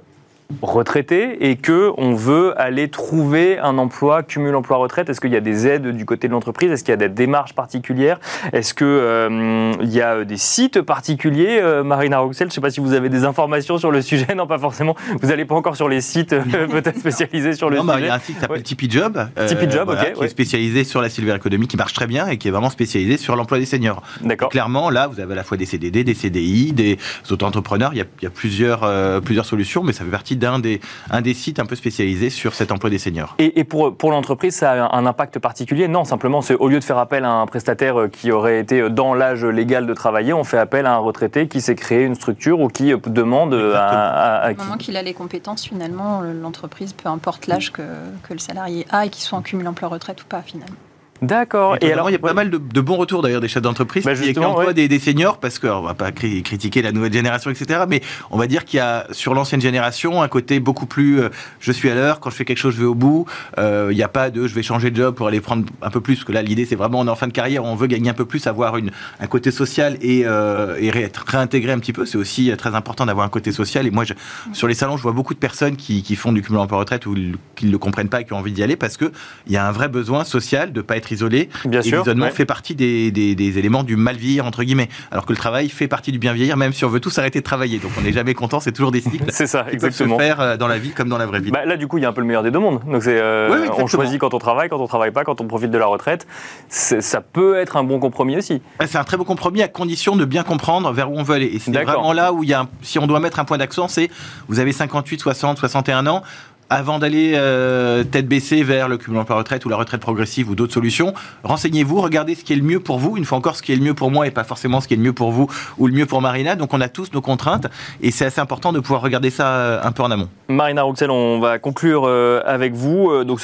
retraité 0.63 1.51
et 1.51 1.57
que 1.57 1.93
on 1.97 2.15
veut 2.15 2.59
aller 2.61 2.89
trouver 2.89 3.59
un 3.59 3.79
emploi 3.79 4.23
cumul 4.23 4.55
emploi 4.55 4.77
retraite 4.77 5.11
Est-ce 5.11 5.21
qu'il 5.21 5.33
y 5.33 5.37
a 5.37 5.41
des 5.41 5.67
aides 5.67 5.89
du 5.89 6.05
côté 6.05 6.29
de 6.29 6.33
l'entreprise? 6.33 6.71
Est-ce 6.71 6.85
qu'il 6.85 6.93
y 6.93 6.95
a 6.95 6.97
des 6.97 7.09
démarches 7.09 7.55
particulières? 7.55 8.21
Est-ce 8.53 8.75
qu'il 8.75 8.87
euh, 8.87 9.73
y 9.83 10.01
a 10.01 10.25
des 10.25 10.37
sites 10.37 10.83
particuliers 10.83 11.63
Marina 11.85 12.19
Roxel, 12.19 12.47
je 12.47 12.51
ne 12.51 12.55
sais 12.55 12.61
pas 12.61 12.71
si 12.71 12.81
vous 12.81 12.93
avez 12.93 13.09
des 13.09 13.25
informations 13.25 13.79
sur 13.79 13.91
le 13.91 14.03
sujet. 14.03 14.27
Non, 14.37 14.47
pas 14.47 14.59
forcément. 14.59 14.95
Vous 15.23 15.29
n'allez 15.29 15.47
pas 15.47 15.55
encore 15.55 15.77
sur 15.77 15.89
les 15.89 16.03
sites 16.03 16.35
peut-être 16.71 16.99
spécialisés 16.99 17.55
sur 17.55 17.71
le 17.71 17.79
non, 17.79 17.85
sujet. 17.85 18.01
il 18.01 18.07
y 18.07 18.09
a 18.11 18.15
un 18.15 18.19
site 18.19 18.35
qui 18.35 18.41
s'appelle 18.43 18.63
Tipeee 18.63 18.91
Job, 18.91 19.29
Tipeee 19.47 19.71
Job 19.71 19.89
ok, 19.89 20.13
qui 20.13 20.25
est 20.25 20.29
spécialisé 20.29 20.85
sur 20.85 21.01
la 21.01 21.09
silver 21.09 21.35
economy, 21.37 21.67
qui 21.67 21.79
marche 21.79 21.95
très 21.95 22.07
bien 22.07 22.27
et 22.27 22.37
qui 22.37 22.49
est 22.49 22.51
vraiment 22.51 22.69
spécialisé 22.69 23.17
sur 23.17 23.35
l'emploi 23.35 23.59
des 23.59 23.65
seniors. 23.65 24.03
D'accord. 24.21 24.51
Clairement, 24.51 24.91
là, 24.91 25.07
vous 25.07 25.21
avez 25.21 25.33
à 25.33 25.37
la 25.37 25.43
fois 25.43 25.57
des 25.57 25.65
CDD, 25.65 26.05
des 26.05 26.13
CDI, 26.13 26.73
des 26.73 26.99
auto-entrepreneurs. 27.31 27.93
Il, 27.95 28.05
il 28.21 28.25
y 28.25 28.27
a, 28.27 28.31
plusieurs, 28.31 29.23
plusieurs 29.23 29.47
solutions, 29.47 29.83
mais 29.83 29.95
ça 29.95 30.05
fait 30.05 30.11
partie 30.11 30.36
d'un 30.37 30.59
des, 30.59 30.81
un 31.11 31.21
des 31.21 31.35
sites 31.35 31.59
un 31.59 31.67
peu 31.67 31.77
spécialisés 31.77 32.31
sur 32.31 32.55
cet 32.55 32.73
emploi 32.73 32.91
des 32.91 32.99
seniors. 32.99 33.35
Et, 33.39 33.65
pour, 33.65 33.97
pour 33.97 34.11
l'entreprise, 34.11 34.55
ça 34.55 34.87
a 34.87 34.97
un 34.97 35.07
impact 35.07 35.39
particulier? 35.39 35.89
Non, 35.89 36.05
simplement, 36.05 36.43
c'est 36.43 36.55
au 36.55 36.69
lieu 36.69 36.79
de 36.79 36.85
faire 36.85 36.99
appel 36.99 37.25
à 37.25 37.31
un 37.31 37.47
prestataire 37.47 38.09
qui 38.11 38.31
aurait 38.33 38.61
été 38.61 38.89
dans 38.91 39.15
l'âge 39.15 39.45
légal 39.45 39.87
de 39.87 39.95
travailler, 39.95 40.33
on 40.33 40.45
fait 40.45 40.59
appel 40.59 40.87
à 40.87 40.95
un 40.95 40.99
retraité 40.99 41.49
qui 41.49 41.61
s'est 41.61 41.75
créé 41.75 42.05
une 42.05 42.15
structure 42.15 42.61
ou 42.61 42.69
qui 42.69 42.93
demande 43.07 43.55
à, 43.55 44.43
à, 44.43 44.53
Au 44.53 44.57
moment 44.57 44.77
qu'il 44.77 44.97
a 44.97 45.03
les 45.03 45.15
compétences, 45.15 45.65
finalement, 45.65 46.21
l'entreprise, 46.21 46.93
peu 46.93 47.09
importe 47.09 47.47
l'âge 47.47 47.73
que, 47.73 47.83
que 48.23 48.33
le 48.33 48.39
salarié 48.39 48.87
a 48.91 49.07
et 49.07 49.09
qu'il 49.09 49.23
soit 49.23 49.39
en 49.39 49.43
cumul 49.43 49.67
emploi-retraite 49.69 50.23
ou 50.23 50.27
pas, 50.27 50.43
finalement. 50.43 50.77
D'accord. 51.23 51.77
Et, 51.81 51.93
alors, 51.93 52.11
il 52.11 52.13
y 52.13 52.17
a 52.17 52.19
pas 52.19 52.35
mal 52.35 52.51
de, 52.51 52.81
bons 52.81 52.97
retours 52.97 53.23
d'ailleurs 53.23 53.41
des 53.41 53.49
chefs 53.49 53.63
d'entreprise 53.63 54.05
bah 54.05 54.15
qui, 54.15 54.39
emploient 54.39 54.73
des, 54.73 54.99
seniors 54.99 55.39
parce 55.39 55.59
qu'on 55.59 55.83
va 55.83 55.95
pas 55.95 56.13
critiquer 56.13 56.83
la 56.83 56.93
nouvelle 56.93 57.13
génération, 57.13 57.51
etc. 57.51 57.81
Mais 57.89 58.01
on 58.31 58.39
va 58.39 58.47
dire 58.47 58.65
qu'il 58.65 58.79
y 58.79 58.81
a 58.81 59.07
sur 59.11 59.35
l'ancienne 59.35 59.61
génération 59.61 60.23
un 60.23 60.29
côté 60.29 60.61
beaucoup 60.61 60.87
plus 60.87 61.21
euh, 61.21 61.29
je 61.61 61.73
suis 61.73 61.91
à 61.91 61.95
l'heure, 61.95 62.21
quand 62.21 62.31
je 62.31 62.37
fais 62.37 62.45
quelque 62.45 62.59
chose, 62.59 62.75
je 62.75 62.81
vais 62.81 62.87
au 62.87 62.95
bout. 62.95 63.27
Euh, 63.59 63.89
il 63.91 63.97
n'y 63.97 64.03
a 64.03 64.09
pas 64.09 64.31
de 64.31 64.47
je 64.47 64.55
vais 64.55 64.63
changer 64.63 64.91
de 64.91 64.97
job 64.97 65.15
pour 65.15 65.29
aller 65.29 65.41
prendre 65.41 65.65
un 65.83 65.91
peu 65.91 66.01
plus. 66.01 66.17
Parce 66.17 66.25
que 66.25 66.33
là, 66.33 66.43
l'idée, 66.43 66.65
c'est 66.65 66.77
vraiment 66.77 67.01
on 67.01 67.07
est 67.07 67.11
en 67.11 67.17
fin 67.17 67.27
de 67.27 67.33
carrière, 67.33 67.65
on 67.65 67.75
veut 67.75 67.87
gagner 67.87 68.11
un 68.11 68.15
peu 68.15 68.25
plus, 68.25 68.47
avoir 68.47 68.77
une, 68.77 68.91
un 69.21 69.27
côté 69.27 69.51
social 69.51 69.97
et, 70.01 70.23
euh, 70.27 70.77
et 70.79 70.89
être 70.89 71.25
réintégré 71.27 71.73
un 71.73 71.79
petit 71.79 71.93
peu. 71.93 72.07
C'est 72.07 72.19
aussi 72.19 72.53
très 72.57 72.75
important 72.75 73.07
d'avoir 73.07 73.27
un 73.27 73.31
côté 73.31 73.53
social. 73.53 73.87
Et 73.87 73.91
moi, 73.91 74.05
je, 74.05 74.15
sur 74.53 74.69
les 74.69 74.75
salons, 74.75 74.97
je 74.97 75.03
vois 75.03 75.13
beaucoup 75.13 75.35
de 75.35 75.39
personnes 75.39 75.77
qui, 75.77 76.03
qui 76.03 76.17
font 76.17 76.33
du 76.33 76.43
cumul 76.43 76.61
emploi-retraite 76.61 77.07
ou 77.07 77.15
qui 77.55 77.67
ne 77.67 77.71
le 77.71 77.79
comprennent 77.79 78.09
pas 78.09 78.21
et 78.21 78.25
qui 78.25 78.33
ont 78.33 78.39
envie 78.39 78.53
d'y 78.53 78.63
aller 78.63 78.77
parce 78.77 78.97
qu'il 78.97 79.11
y 79.49 79.57
a 79.57 79.67
un 79.67 79.73
vrai 79.73 79.89
besoin 79.89 80.25
social 80.25 80.73
de 80.73 80.81
pas 80.81 80.97
être 80.97 81.06
isolé. 81.11 81.49
Bien 81.65 81.81
et 81.81 81.91
l'isolement 81.91 82.31
fait 82.31 82.45
partie 82.45 82.75
des, 82.75 83.11
des, 83.11 83.59
éléments 83.59 83.83
du 83.83 83.97
mal 83.97 84.17
vieillir, 84.17 84.47
entre 84.47 84.63
guillemets. 84.65 84.89
Alors 85.11 85.27
que 85.27 85.33
le 85.33 85.39
travail 85.39 85.69
fait 85.69 85.89
partie 85.89 86.13
du 86.13 86.19
bien 86.19 86.33
vieillir, 86.33 86.57
même 86.57 86.73
si 86.73 86.85
on 86.85 86.89
veut 86.89 87.01
tous 87.01 87.19
arrêter 87.19 87.41
de 87.41 87.45
travailler. 87.45 87.79
Donc 87.79 87.93
on 87.99 88.03
n'est 88.03 88.13
jamais 88.13 88.35
content, 88.35 88.61
c'est 88.61 88.73
toujours 88.73 88.93
des 88.93 89.01
cycles. 89.01 89.25
c'est 89.29 89.47
ça, 89.47 89.67
exactement. 89.71 90.17
se 90.17 90.23
faire 90.23 90.41
euh, 90.41 90.57
dans 90.57 90.69
la 90.69 90.79
vie 90.79 90.91
comme 90.91 91.09
dans 91.09 91.19
la 91.19 91.27
vraie 91.27 91.41
vie. 91.41 91.51
Bah, 91.51 91.65
là, 91.65 91.77
du 91.77 91.87
coup, 91.87 91.99
il 91.99 92.03
y 92.03 92.05
a 92.05 92.09
un 92.09 92.13
peu 92.13 92.21
le 92.21 92.27
meilleur 92.27 92.43
des 92.43 92.51
deux 92.51 92.59
mondes. 92.59 92.81
Donc 92.85 93.03
c'est, 93.03 93.19
euh, 93.19 93.69
on 93.79 93.87
choisit 93.87 94.19
quand 94.21 94.35
on 94.35 94.39
travaille, 94.39 94.69
quand 94.69 94.81
on 94.81 94.87
travaille 94.87 95.13
pas, 95.13 95.25
quand 95.25 95.41
on 95.41 95.47
profite 95.47 95.71
de 95.71 95.79
la 95.79 95.87
retraite. 95.87 96.27
Ça 96.69 97.21
peut 97.21 97.57
être 97.57 97.77
un 97.77 97.85
bon 97.85 97.99
compromis 97.99 98.37
aussi. 98.37 98.63
C'est 98.87 98.99
un 98.99 99.05
très 99.05 99.17
bon 99.17 99.25
compromis 99.25 99.63
à 99.63 99.69
condition 99.69 100.17
de 100.17 100.25
bien 100.25 100.43
comprendre 100.43 100.93
vers 100.93 101.11
où 101.11 101.17
on 101.17 101.23
veut 101.23 101.35
aller. 101.35 101.47
Et 101.47 101.59
c'est 101.59 101.73
vraiment 101.73 102.13
là 102.13 102.33
où 102.33 102.43
il 102.43 102.51
y 102.51 102.55
a, 102.55 102.67
si 102.83 102.99
on 102.99 103.07
doit 103.07 103.21
mettre 103.21 103.39
un 103.39 103.45
point 103.45 103.59
d'accent, 103.59 103.89
c'est 103.89 104.11
vous 104.49 104.61
avez 104.61 104.73
58, 104.73 105.21
60, 105.21 105.59
61 105.59 106.07
ans 106.07 106.23
avant 106.71 106.99
d'aller 106.99 107.33
euh, 107.35 108.05
tête 108.05 108.27
baissée 108.27 108.63
vers 108.63 108.89
le 108.89 108.99
cumul 108.99 109.21
emploi-retraite 109.21 109.65
ou 109.65 109.69
la 109.69 109.77
retraite 109.77 110.01
progressive 110.01 110.51
ou 110.51 110.55
d'autres 110.55 110.73
solutions, 110.73 111.15
renseignez-vous, 111.45 112.01
regardez 112.01 112.35
ce 112.35 112.45
qui 112.45 112.53
est 112.53 112.57
le 112.57 112.63
mieux 112.63 112.81
pour 112.81 112.99
vous. 112.99 113.17
Une 113.17 113.25
fois 113.25 113.39
encore, 113.39 113.57
ce 113.57 113.63
qui 113.63 113.73
est 113.73 113.77
le 113.77 113.83
mieux 113.83 113.95
pour 113.95 114.11
moi 114.11 114.27
et 114.27 114.31
pas 114.31 114.45
forcément 114.45 114.81
ce 114.81 114.89
qui 114.89 114.95
est 114.95 114.97
le 114.97 115.03
mieux 115.03 115.13
pour 115.13 115.31
vous 115.31 115.49
ou 115.79 115.87
le 115.87 115.93
mieux 115.93 116.07
pour 116.07 116.21
Marina. 116.21 116.57
Donc 116.57 116.75
on 116.75 116.81
a 116.81 116.89
tous 116.89 117.13
nos 117.13 117.21
contraintes 117.21 117.67
et 118.01 118.11
c'est 118.11 118.27
assez 118.27 118.41
important 118.41 118.73
de 118.73 118.81
pouvoir 118.81 119.01
regarder 119.01 119.31
ça 119.31 119.49
euh, 119.49 119.81
un 119.83 119.93
peu 119.93 120.03
en 120.03 120.11
amont. 120.11 120.29
Marina 120.49 120.83
Roxel, 120.83 121.11
on 121.11 121.39
va 121.41 121.59
conclure 121.59 122.05
euh, 122.05 122.43
avec 122.45 122.75
vous. 122.75 123.25
Donc 123.25 123.41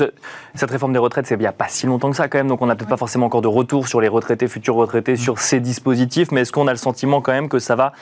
cette 0.55 0.71
réforme 0.71 0.93
des 0.93 0.99
retraites, 0.99 1.27
c'est 1.27 1.35
il 1.35 1.39
n'y 1.39 1.47
a 1.47 1.53
pas 1.53 1.69
si 1.69 1.87
longtemps 1.87 2.11
que 2.11 2.17
ça 2.17 2.29
quand 2.29 2.39
même, 2.39 2.49
donc 2.49 2.63
on 2.63 2.67
n'a 2.67 2.77
peut-être 2.77 2.89
pas 2.89 2.97
forcément 2.97 3.27
encore 3.27 3.43
de 3.43 3.49
retour 3.49 3.89
sur 3.89 4.01
les 4.01 4.07
retraités, 4.07 4.47
futurs 4.47 4.77
retraités, 4.77 5.17
sur 5.17 5.39
ces 5.39 5.59
dispositifs, 5.59 6.31
mais 6.31 6.43
est-ce 6.43 6.53
qu'on 6.53 6.69
a 6.69 6.73
le 6.73 6.79
sentiment 6.79 7.21
quand 7.21 7.33
même 7.33 7.49
que 7.49 7.59
ça 7.59 7.75
va 7.75 7.93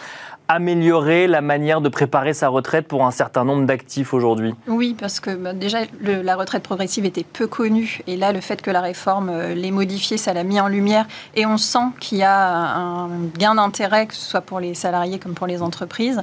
améliorer 0.50 1.28
la 1.28 1.42
manière 1.42 1.80
de 1.80 1.88
préparer 1.88 2.34
sa 2.34 2.48
retraite 2.48 2.88
pour 2.88 3.06
un 3.06 3.12
certain 3.12 3.44
nombre 3.44 3.66
d'actifs 3.66 4.12
aujourd'hui? 4.12 4.52
Oui, 4.66 4.96
parce 4.98 5.20
que 5.20 5.30
bah, 5.36 5.52
déjà, 5.52 5.78
la 6.02 6.34
retraite 6.34 6.64
progressive 6.64 7.04
était 7.04 7.22
peu 7.22 7.46
connue. 7.46 8.00
Et 8.08 8.16
là, 8.16 8.32
le 8.32 8.40
fait 8.40 8.60
que 8.60 8.72
la 8.72 8.80
réforme 8.80 9.28
euh, 9.28 9.54
l'ait 9.54 9.70
modifiée, 9.70 10.16
ça 10.16 10.32
l'a 10.32 10.42
mis 10.42 10.60
en 10.60 10.66
lumière. 10.66 11.06
Et 11.36 11.46
on 11.46 11.56
sent 11.56 11.94
qu'il 12.00 12.18
y 12.18 12.24
a 12.24 12.76
un 12.76 13.08
gain 13.38 13.54
d'intérêt, 13.54 14.06
que 14.06 14.14
ce 14.14 14.28
soit 14.28 14.40
pour 14.40 14.58
les 14.58 14.74
salariés 14.74 15.20
comme 15.20 15.34
pour 15.34 15.46
les 15.46 15.62
entreprises. 15.62 16.20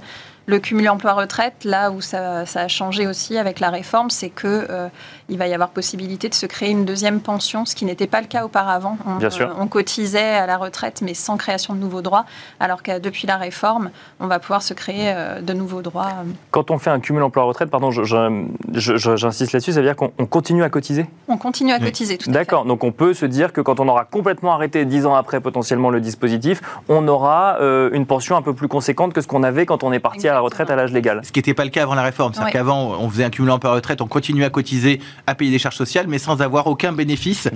Le 0.50 0.60
cumul 0.60 0.88
emploi-retraite, 0.88 1.66
là 1.66 1.92
où 1.92 2.00
ça, 2.00 2.46
a 2.56 2.68
changé 2.70 3.06
aussi 3.06 3.38
avec 3.38 3.60
la 3.60 3.70
réforme, 3.70 4.10
c'est 4.10 4.30
que 4.30 4.66
euh, 4.70 4.88
il 5.28 5.38
va 5.38 5.46
y 5.48 5.54
avoir 5.54 5.72
possibilité 5.72 6.30
de 6.30 6.34
se 6.34 6.46
créer 6.46 6.70
une 6.70 6.86
deuxième 6.86 7.20
pension, 7.20 7.66
ce 7.66 7.76
qui 7.76 7.84
n'était 7.84 8.08
pas 8.08 8.22
le 8.22 8.28
cas 8.28 8.46
auparavant. 8.46 8.98
On, 9.06 9.16
Bien 9.16 9.30
sûr. 9.30 9.50
Euh, 9.50 9.54
on 9.60 9.68
cotisait 9.68 10.36
à 10.36 10.46
la 10.46 10.56
retraite, 10.56 11.02
mais 11.04 11.14
sans 11.14 11.36
création 11.36 11.74
de 11.74 11.80
nouveaux 11.80 12.02
droits, 12.02 12.24
alors 12.62 12.82
que 12.82 12.98
depuis 12.98 13.28
la 13.28 13.36
réforme, 13.36 13.90
on 14.22 14.28
va 14.28 14.40
pouvoir 14.40 14.62
se 14.62 14.74
créer 14.74 15.12
euh, 15.14 15.42
de 15.42 15.52
nouveaux 15.52 15.82
droits. 15.82 16.14
Quand 16.52 16.72
on 16.72 16.78
fait 16.78 16.92
un 16.92 17.02
cumul 17.02 17.24
emploi-retraite, 17.24 17.70
pardon, 17.70 17.92
j'insiste 17.92 19.52
là-dessus, 19.52 19.74
ça 19.74 19.82
veut 19.82 19.86
dire 19.86 19.98
qu'on 19.98 20.26
continue 20.28 20.64
à 20.64 20.70
cotiser? 20.70 21.08
On 21.28 21.36
continue 21.36 21.74
à 21.74 21.80
cotiser, 21.80 22.18
tout 22.18 22.30
à 22.30 22.32
fait. 22.32 22.40
D'accord, 22.40 22.64
donc 22.64 22.86
on 22.86 22.94
peut 22.94 23.14
se 23.14 23.26
dire 23.26 23.52
que 23.52 23.60
quand 23.60 23.82
on 23.82 23.90
aura 23.90 24.06
complètement 24.06 24.54
arrêté 24.54 24.86
dix 24.86 25.06
ans 25.06 25.16
après 25.16 25.42
potentiellement 25.42 25.90
le 25.90 26.00
dispositif, 26.00 26.62
on 26.88 27.06
aura 27.10 27.58
une 27.92 28.06
pension 28.06 28.38
un 28.38 28.42
peu 28.42 28.54
plus 28.54 28.70
conséquente 28.70 29.12
que 29.12 29.20
ce 29.20 29.28
qu'on 29.28 29.44
avait 29.44 29.66
quand 29.66 29.84
on 29.84 29.92
est 29.92 30.00
parti 30.00 30.30
à 30.30 30.37
la 30.38 30.42
retraite 30.42 30.70
à 30.70 30.76
l'âge 30.76 30.92
légal. 30.92 31.22
Ce 31.24 31.32
qui 31.32 31.40
n'était 31.40 31.54
pas 31.54 31.66
le 31.66 31.72
cas 31.72 31.84
avant 31.84 31.96
la 31.96 32.04
réforme. 32.04 32.34
C'est-à-dire 32.34 32.54
qu'avant, 32.54 32.98
on 33.00 33.10
faisait 33.10 33.24
un 33.24 33.30
cumul 33.30 33.52
emploi-retraite, 33.52 34.02
on 34.02 34.08
continuait 34.08 34.46
à 34.46 34.50
cotiser, 34.50 35.00
à 35.26 35.36
payer 35.36 35.52
des 35.52 35.60
charges 35.60 35.76
sociales, 35.76 36.06
mais 36.08 36.20
sans 36.20 36.42
avoir 36.42 36.68
aucun 36.68 36.92
bénéfice 36.92 37.50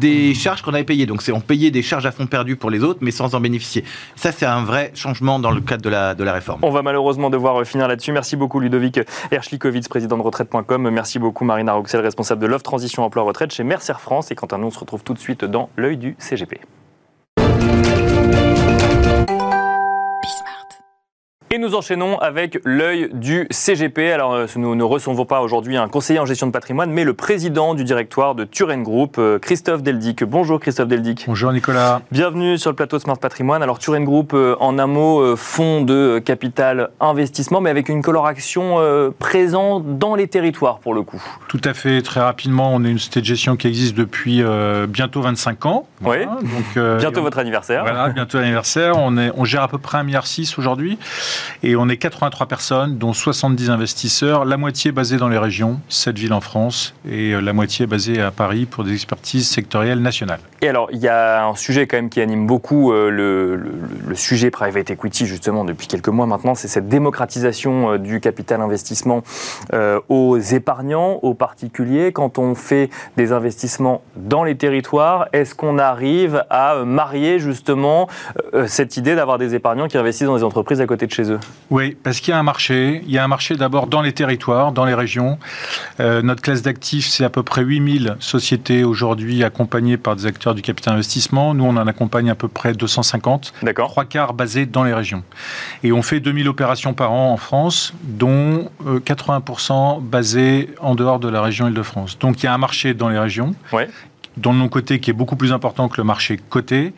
des 0.00 0.34
charges 0.34 0.62
qu'on 0.62 0.74
avait 0.74 0.84
payées. 0.84 1.06
Donc, 1.06 1.22
on 1.32 1.40
payait 1.40 1.70
des 1.70 1.82
charges 1.82 2.06
à 2.06 2.12
fond 2.12 2.26
perdu 2.26 2.56
pour 2.56 2.70
les 2.70 2.82
autres, 2.82 3.00
mais 3.02 3.10
sans 3.10 3.34
en 3.34 3.40
bénéficier. 3.40 3.84
Ça, 4.16 4.32
c'est 4.32 4.46
un 4.46 4.64
vrai 4.64 4.90
changement 4.94 5.38
dans 5.38 5.50
le 5.50 5.60
cadre 5.60 5.82
de 5.82 5.90
la, 5.90 6.14
de 6.14 6.24
la 6.24 6.32
réforme. 6.32 6.60
On 6.62 6.70
va 6.70 6.82
malheureusement 6.82 7.30
devoir 7.30 7.60
euh, 7.60 7.64
finir 7.64 7.88
là-dessus. 7.88 8.12
Merci 8.12 8.36
beaucoup, 8.36 8.60
Ludovic 8.60 9.00
Erschlikowitz, 9.30 9.88
président 9.88 10.16
de 10.16 10.22
retraite.com. 10.22 10.90
Merci 10.90 11.18
beaucoup, 11.18 11.44
Marina 11.44 11.72
Roxel, 11.74 12.00
responsable 12.00 12.40
de 12.40 12.46
l'offre 12.46 12.64
transition 12.64 13.04
emploi-retraite 13.04 13.52
chez 13.52 13.64
Mercer 13.64 13.98
France. 13.98 14.30
Et 14.30 14.34
quant 14.34 14.46
à 14.46 14.58
nous, 14.58 14.68
on 14.68 14.70
se 14.70 14.78
retrouve 14.78 15.02
tout 15.02 15.14
de 15.14 15.18
suite 15.18 15.44
dans 15.44 15.68
l'œil 15.76 15.96
du 15.96 16.16
CGP. 16.18 16.60
Et 21.54 21.58
nous 21.58 21.76
enchaînons 21.76 22.18
avec 22.18 22.58
l'œil 22.64 23.10
du 23.12 23.46
CGP. 23.48 24.10
Alors, 24.10 24.32
euh, 24.32 24.46
nous 24.56 24.74
ne 24.74 24.82
recevons 24.82 25.24
pas 25.24 25.40
aujourd'hui 25.40 25.76
un 25.76 25.86
conseiller 25.86 26.18
en 26.18 26.26
gestion 26.26 26.48
de 26.48 26.52
patrimoine, 26.52 26.90
mais 26.90 27.04
le 27.04 27.14
président 27.14 27.74
du 27.74 27.84
directoire 27.84 28.34
de 28.34 28.42
Turen 28.42 28.82
Group, 28.82 29.18
euh, 29.18 29.38
Christophe 29.38 29.84
Deldic. 29.84 30.24
Bonjour 30.24 30.58
Christophe 30.58 30.88
Deldic. 30.88 31.26
Bonjour 31.28 31.52
Nicolas. 31.52 32.00
Bienvenue 32.10 32.58
sur 32.58 32.70
le 32.70 32.74
plateau 32.74 32.98
Smart 32.98 33.18
Patrimoine. 33.18 33.62
Alors, 33.62 33.78
Turen 33.78 34.02
Group, 34.02 34.32
euh, 34.34 34.56
en 34.58 34.80
un 34.80 34.88
mot, 34.88 35.36
fonds 35.36 35.82
de 35.82 36.18
capital 36.18 36.90
investissement, 36.98 37.60
mais 37.60 37.70
avec 37.70 37.88
une 37.88 38.02
coloration 38.02 38.80
présente 39.20 39.96
dans 39.96 40.16
les 40.16 40.26
territoires 40.26 40.80
pour 40.80 40.92
le 40.92 41.02
coup. 41.02 41.22
Tout 41.46 41.60
à 41.62 41.72
fait. 41.72 42.02
Très 42.02 42.20
rapidement, 42.20 42.74
on 42.74 42.82
est 42.82 42.90
une 42.90 42.98
société 42.98 43.20
de 43.20 43.26
gestion 43.26 43.54
qui 43.54 43.68
existe 43.68 43.94
depuis 43.94 44.42
bientôt 44.88 45.20
25 45.20 45.66
ans. 45.66 45.86
oui. 46.04 46.24
Donc, 46.26 46.98
bientôt 46.98 47.22
votre 47.22 47.38
anniversaire. 47.38 47.84
Voilà, 47.84 48.08
bientôt 48.08 48.40
l'anniversaire. 48.40 48.96
On, 48.96 49.16
on 49.36 49.44
gère 49.44 49.62
à 49.62 49.68
peu 49.68 49.78
près 49.78 49.98
1,6 49.98 50.04
milliard 50.04 50.24
aujourd'hui. 50.58 50.98
Et 51.62 51.76
on 51.76 51.88
est 51.88 51.96
83 51.96 52.46
personnes, 52.46 52.98
dont 52.98 53.12
70 53.12 53.70
investisseurs, 53.70 54.44
la 54.44 54.56
moitié 54.56 54.92
basée 54.92 55.16
dans 55.16 55.28
les 55.28 55.38
régions, 55.38 55.80
7 55.88 56.18
villes 56.18 56.32
en 56.32 56.40
France, 56.40 56.94
et 57.08 57.32
euh, 57.32 57.40
la 57.40 57.52
moitié 57.52 57.86
basée 57.86 58.20
à 58.20 58.30
Paris 58.30 58.66
pour 58.66 58.84
des 58.84 58.92
expertises 58.92 59.48
sectorielles 59.48 60.00
nationales. 60.00 60.40
Et 60.62 60.68
alors, 60.68 60.88
il 60.92 60.98
y 60.98 61.08
a 61.08 61.46
un 61.46 61.54
sujet 61.54 61.86
quand 61.86 61.96
même 61.96 62.10
qui 62.10 62.20
anime 62.20 62.46
beaucoup 62.46 62.92
euh, 62.92 63.10
le, 63.10 64.14
sujet 64.14 64.50
private 64.50 64.90
equity, 64.90 65.26
justement, 65.26 65.64
depuis 65.64 65.86
quelques 65.86 66.08
mois 66.08 66.26
maintenant, 66.26 66.54
c'est 66.54 66.68
cette 66.68 66.88
démocratisation 66.88 67.92
euh, 67.92 67.98
du 67.98 68.20
capital 68.20 68.60
investissement 68.60 69.22
aux 70.08 70.38
épargnants, 70.38 71.18
aux 71.22 71.34
particuliers. 71.34 72.12
Quand 72.12 72.38
on 72.38 72.54
fait 72.54 72.90
des 73.16 73.32
investissements 73.32 74.02
dans 74.16 74.44
les 74.44 74.56
territoires, 74.56 75.26
est-ce 75.32 75.54
qu'on 75.54 75.78
arrive 75.78 76.44
à 76.50 76.84
marier 76.84 77.38
justement 77.38 78.08
cette 78.66 78.96
idée 78.96 79.14
d'avoir 79.14 79.38
des 79.38 79.54
épargnants 79.54 79.88
qui 79.88 79.98
investissent 79.98 80.26
dans 80.26 80.36
des 80.36 80.44
entreprises 80.44 80.80
à 80.80 80.86
côté 80.86 81.06
de 81.06 81.12
chez 81.12 81.30
eux? 81.30 81.33
Oui, 81.70 81.96
parce 82.02 82.20
qu'il 82.20 82.32
y 82.32 82.34
a 82.34 82.38
un 82.38 82.42
marché. 82.42 83.02
Il 83.06 83.12
y 83.12 83.18
a 83.18 83.24
un 83.24 83.28
marché 83.28 83.56
d'abord 83.56 83.86
dans 83.86 84.02
les 84.02 84.12
territoires, 84.12 84.72
dans 84.72 84.84
les 84.84 84.94
régions. 84.94 85.38
Euh, 86.00 86.22
notre 86.22 86.42
classe 86.42 86.62
d'actifs, 86.62 87.06
c'est 87.06 87.24
à 87.24 87.30
peu 87.30 87.42
près 87.42 87.62
8000 87.62 88.16
sociétés 88.20 88.84
aujourd'hui 88.84 89.42
accompagnées 89.44 89.96
par 89.96 90.16
des 90.16 90.26
acteurs 90.26 90.54
du 90.54 90.62
capital 90.62 90.94
investissement. 90.94 91.54
Nous, 91.54 91.64
on 91.64 91.76
en 91.76 91.86
accompagne 91.86 92.30
à 92.30 92.34
peu 92.34 92.48
près 92.48 92.74
250. 92.74 93.54
D'accord. 93.62 93.90
Trois 93.90 94.04
quarts 94.04 94.34
basés 94.34 94.66
dans 94.66 94.84
les 94.84 94.94
régions. 94.94 95.24
Et 95.82 95.92
on 95.92 96.02
fait 96.02 96.20
2000 96.20 96.48
opérations 96.48 96.94
par 96.94 97.12
an 97.12 97.32
en 97.32 97.36
France, 97.36 97.94
dont 98.02 98.70
80% 98.84 99.98
euh, 99.98 100.00
basées 100.00 100.70
en 100.80 100.94
dehors 100.94 101.18
de 101.18 101.28
la 101.28 101.42
région 101.42 101.66
Île-de-France. 101.68 102.18
Donc 102.18 102.42
il 102.42 102.46
y 102.46 102.48
a 102.48 102.54
un 102.54 102.58
marché 102.58 102.94
dans 102.94 103.08
les 103.08 103.18
régions. 103.18 103.54
Ouais 103.72 103.88
dans 104.36 104.52
le 104.52 104.58
non-coté 104.58 105.00
qui 105.00 105.10
est 105.10 105.14
beaucoup 105.14 105.36
plus 105.36 105.52
important 105.52 105.88
que 105.88 105.96
le 105.96 106.04
marché 106.04 106.38
coté. 106.48 106.94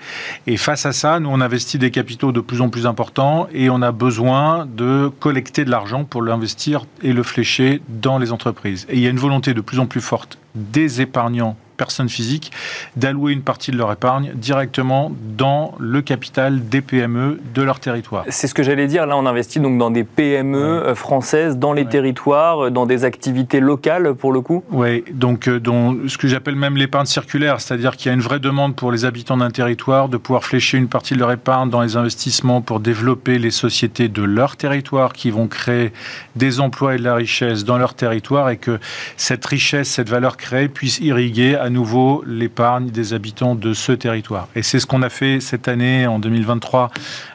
Et 0.46 0.56
face 0.56 0.86
à 0.86 0.92
ça, 0.92 1.20
nous, 1.20 1.30
on 1.30 1.40
investit 1.40 1.78
des 1.78 1.90
capitaux 1.90 2.32
de 2.32 2.40
plus 2.40 2.60
en 2.60 2.68
plus 2.68 2.86
importants 2.86 3.48
et 3.52 3.70
on 3.70 3.82
a 3.82 3.92
besoin 3.92 4.66
de 4.66 5.10
collecter 5.20 5.64
de 5.64 5.70
l'argent 5.70 6.04
pour 6.04 6.22
l'investir 6.22 6.86
et 7.02 7.12
le 7.12 7.22
flécher 7.22 7.82
dans 7.88 8.18
les 8.18 8.32
entreprises. 8.32 8.86
Et 8.88 8.96
il 8.96 9.00
y 9.00 9.06
a 9.06 9.10
une 9.10 9.18
volonté 9.18 9.54
de 9.54 9.60
plus 9.60 9.78
en 9.78 9.86
plus 9.86 10.00
forte 10.00 10.38
des 10.54 11.00
épargnants 11.00 11.56
personnes 11.76 12.08
physiques 12.08 12.52
d'allouer 12.96 13.32
une 13.32 13.42
partie 13.42 13.70
de 13.70 13.76
leur 13.76 13.92
épargne 13.92 14.32
directement 14.34 15.12
dans 15.36 15.74
le 15.78 16.02
capital 16.02 16.68
des 16.68 16.80
PME 16.80 17.40
de 17.54 17.62
leur 17.62 17.80
territoire. 17.80 18.24
C'est 18.28 18.46
ce 18.46 18.54
que 18.54 18.62
j'allais 18.62 18.86
dire. 18.86 19.06
Là, 19.06 19.16
on 19.16 19.26
investit 19.26 19.60
donc 19.60 19.78
dans 19.78 19.90
des 19.90 20.04
PME 20.04 20.58
euh, 20.58 20.94
françaises, 20.94 21.56
dans 21.58 21.72
les 21.72 21.86
territoires, 21.86 22.66
euh, 22.66 22.70
dans 22.70 22.86
des 22.86 23.04
activités 23.04 23.60
locales 23.60 24.14
pour 24.14 24.32
le 24.32 24.40
coup. 24.40 24.64
Oui, 24.70 25.04
donc 25.12 25.48
euh, 25.48 25.60
dans 25.60 25.94
ce 26.08 26.18
que 26.18 26.28
j'appelle 26.28 26.56
même 26.56 26.76
l'épargne 26.76 27.06
circulaire, 27.06 27.60
c'est-à-dire 27.60 27.96
qu'il 27.96 28.08
y 28.08 28.10
a 28.10 28.14
une 28.14 28.20
vraie 28.20 28.40
demande 28.40 28.74
pour 28.74 28.92
les 28.92 29.04
habitants 29.04 29.36
d'un 29.36 29.50
territoire 29.50 30.08
de 30.08 30.16
pouvoir 30.16 30.44
flécher 30.44 30.78
une 30.78 30.88
partie 30.88 31.14
de 31.14 31.18
leur 31.18 31.32
épargne 31.32 31.70
dans 31.70 31.82
les 31.82 31.96
investissements 31.96 32.60
pour 32.60 32.80
développer 32.80 33.38
les 33.38 33.50
sociétés 33.50 34.08
de 34.08 34.22
leur 34.22 34.56
territoire 34.56 35.12
qui 35.12 35.30
vont 35.30 35.46
créer 35.46 35.92
des 36.34 36.60
emplois 36.60 36.94
et 36.94 36.98
de 36.98 37.04
la 37.04 37.14
richesse 37.14 37.64
dans 37.64 37.78
leur 37.78 37.94
territoire 37.94 38.50
et 38.50 38.56
que 38.56 38.78
cette 39.16 39.44
richesse, 39.44 39.88
cette 39.88 40.08
valeur 40.08 40.36
créée 40.36 40.68
puisse 40.68 40.98
irriguer 41.00 41.56
à 41.56 41.65
nouveau 41.70 42.22
l'épargne 42.26 42.90
des 42.90 43.14
habitants 43.14 43.54
de 43.54 43.74
ce 43.74 43.92
territoire. 43.92 44.48
Et 44.54 44.62
c'est 44.62 44.80
ce 44.80 44.86
qu'on 44.86 45.02
a 45.02 45.08
fait 45.08 45.40
cette 45.40 45.68
année, 45.68 46.06
en 46.06 46.18
2023, 46.18 46.90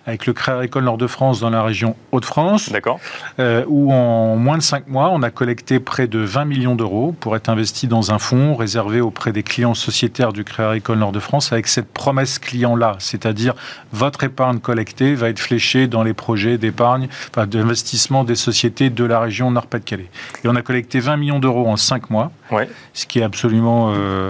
avec 0.05 0.25
le 0.25 0.33
Crédit 0.33 0.57
Agricole 0.57 0.83
Nord-de-France 0.83 1.39
dans 1.39 1.49
la 1.49 1.63
région 1.63 1.95
Hauts-de-France. 2.11 2.71
D'accord. 2.71 2.99
Euh, 3.39 3.63
où 3.67 3.93
en 3.93 4.35
moins 4.35 4.57
de 4.57 4.63
5 4.63 4.87
mois, 4.87 5.09
on 5.11 5.21
a 5.21 5.29
collecté 5.29 5.79
près 5.79 6.07
de 6.07 6.19
20 6.19 6.45
millions 6.45 6.75
d'euros 6.75 7.15
pour 7.19 7.35
être 7.35 7.49
investi 7.49 7.87
dans 7.87 8.11
un 8.11 8.19
fonds 8.19 8.55
réservé 8.55 9.01
auprès 9.01 9.31
des 9.31 9.43
clients 9.43 9.73
sociétaires 9.73 10.33
du 10.33 10.43
Crédit 10.43 10.69
Agricole 10.69 10.97
Nord-de-France 10.97 11.51
avec 11.51 11.67
cette 11.67 11.91
promesse 11.91 12.39
client-là, 12.39 12.95
c'est-à-dire 12.99 13.53
votre 13.91 14.23
épargne 14.23 14.59
collectée 14.59 15.15
va 15.15 15.29
être 15.29 15.39
fléchée 15.39 15.87
dans 15.87 16.03
les 16.03 16.13
projets 16.13 16.57
d'épargne, 16.57 17.07
enfin, 17.29 17.47
d'investissement 17.47 18.23
des 18.23 18.35
sociétés 18.35 18.89
de 18.89 19.03
la 19.03 19.19
région 19.19 19.51
Nord-Pas-de-Calais. 19.51 20.09
Et 20.43 20.47
on 20.47 20.55
a 20.55 20.61
collecté 20.61 20.99
20 20.99 21.17
millions 21.17 21.39
d'euros 21.39 21.67
en 21.67 21.77
5 21.77 22.09
mois, 22.09 22.31
ouais. 22.51 22.69
ce 22.93 23.05
qui 23.05 23.19
est 23.19 23.23
absolument... 23.23 23.93
Euh, 23.95 24.20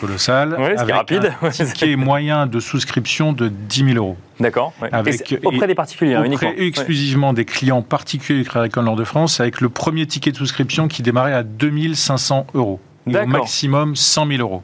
colossal. 0.00 0.56
Oui, 0.58 0.72
avec 0.76 0.94
rapide. 0.94 1.32
Un 1.42 1.50
ticket 1.50 1.96
moyen 1.96 2.46
de 2.46 2.60
souscription 2.60 3.32
de 3.32 3.48
10 3.48 3.84
000 3.92 3.96
euros. 3.96 4.16
D'accord. 4.38 4.72
auprès 5.44 5.66
des 5.66 5.74
particuliers, 5.74 6.14
hein, 6.14 6.24
auprès 6.26 6.54
exclusivement 6.58 7.32
des 7.32 7.44
clients 7.44 7.82
particuliers 7.82 8.40
du 8.42 8.44
Crédit 8.48 8.64
Agricole 8.64 8.84
Nord-de-France, 8.84 9.40
avec 9.40 9.60
le 9.60 9.68
premier 9.68 10.06
ticket 10.06 10.32
de 10.32 10.36
souscription 10.36 10.88
qui 10.88 11.02
démarrait 11.02 11.34
à 11.34 11.42
2500 11.42 12.46
euros 12.54 12.80
au 13.16 13.26
maximum 13.26 13.96
100 13.96 14.26
000 14.26 14.40
euros. 14.40 14.62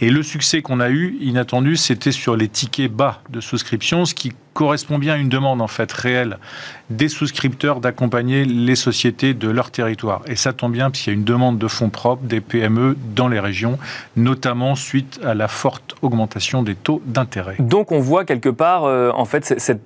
Et 0.00 0.10
le 0.10 0.22
succès 0.22 0.62
qu'on 0.62 0.80
a 0.80 0.90
eu, 0.90 1.16
inattendu, 1.20 1.76
c'était 1.76 2.12
sur 2.12 2.36
les 2.36 2.48
tickets 2.48 2.92
bas 2.92 3.20
de 3.30 3.40
souscription, 3.40 4.04
ce 4.04 4.14
qui 4.14 4.32
correspond 4.54 4.98
bien 4.98 5.14
à 5.14 5.16
une 5.16 5.28
demande 5.28 5.60
en 5.60 5.66
fait 5.66 5.90
réelle 5.90 6.38
des 6.88 7.08
souscripteurs 7.08 7.80
d'accompagner 7.80 8.44
les 8.44 8.76
sociétés 8.76 9.34
de 9.34 9.48
leur 9.48 9.70
territoire. 9.70 10.22
Et 10.26 10.36
ça 10.36 10.52
tombe 10.52 10.72
bien 10.72 10.90
puisqu'il 10.90 11.10
y 11.10 11.12
a 11.12 11.16
une 11.16 11.24
demande 11.24 11.58
de 11.58 11.66
fonds 11.66 11.90
propres 11.90 12.22
des 12.22 12.40
PME 12.40 12.96
dans 13.14 13.28
les 13.28 13.40
régions, 13.40 13.78
notamment 14.16 14.76
suite 14.76 15.20
à 15.24 15.34
la 15.34 15.48
forte 15.48 15.96
augmentation 16.02 16.62
des 16.62 16.76
taux 16.76 17.02
d'intérêt. 17.04 17.56
Donc 17.58 17.90
on 17.90 18.00
voit 18.00 18.24
quelque 18.24 18.48
part 18.48 18.84
euh, 18.84 19.10
en 19.14 19.24
fait 19.24 19.54
cette 19.58 19.82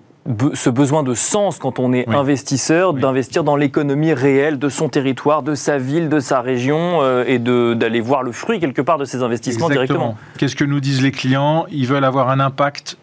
ce 0.54 0.70
besoin 0.70 1.02
de 1.02 1.14
sens 1.14 1.58
quand 1.58 1.78
on 1.78 1.92
est 1.92 2.08
investisseur, 2.08 2.92
d'investir 2.92 3.44
dans 3.44 3.56
l'économie 3.56 4.12
réelle 4.12 4.58
de 4.58 4.68
son 4.68 4.88
territoire, 4.88 5.42
de 5.42 5.54
sa 5.54 5.78
ville, 5.78 6.08
de 6.08 6.20
sa 6.20 6.40
région, 6.40 7.00
euh, 7.02 7.24
et 7.26 7.38
d'aller 7.38 8.00
voir 8.00 8.22
le 8.22 8.32
fruit 8.32 8.60
quelque 8.60 8.82
part 8.82 8.98
de 8.98 9.04
ces 9.04 9.22
investissements 9.22 9.68
directement. 9.68 10.16
Qu'est-ce 10.38 10.56
que 10.56 10.64
nous 10.64 10.80
disent 10.80 11.02
les 11.02 11.12
clients? 11.12 11.66
Ils 11.70 11.86
veulent 11.86 12.04
avoir 12.04 12.28
un 12.30 12.40
impact 12.40 12.96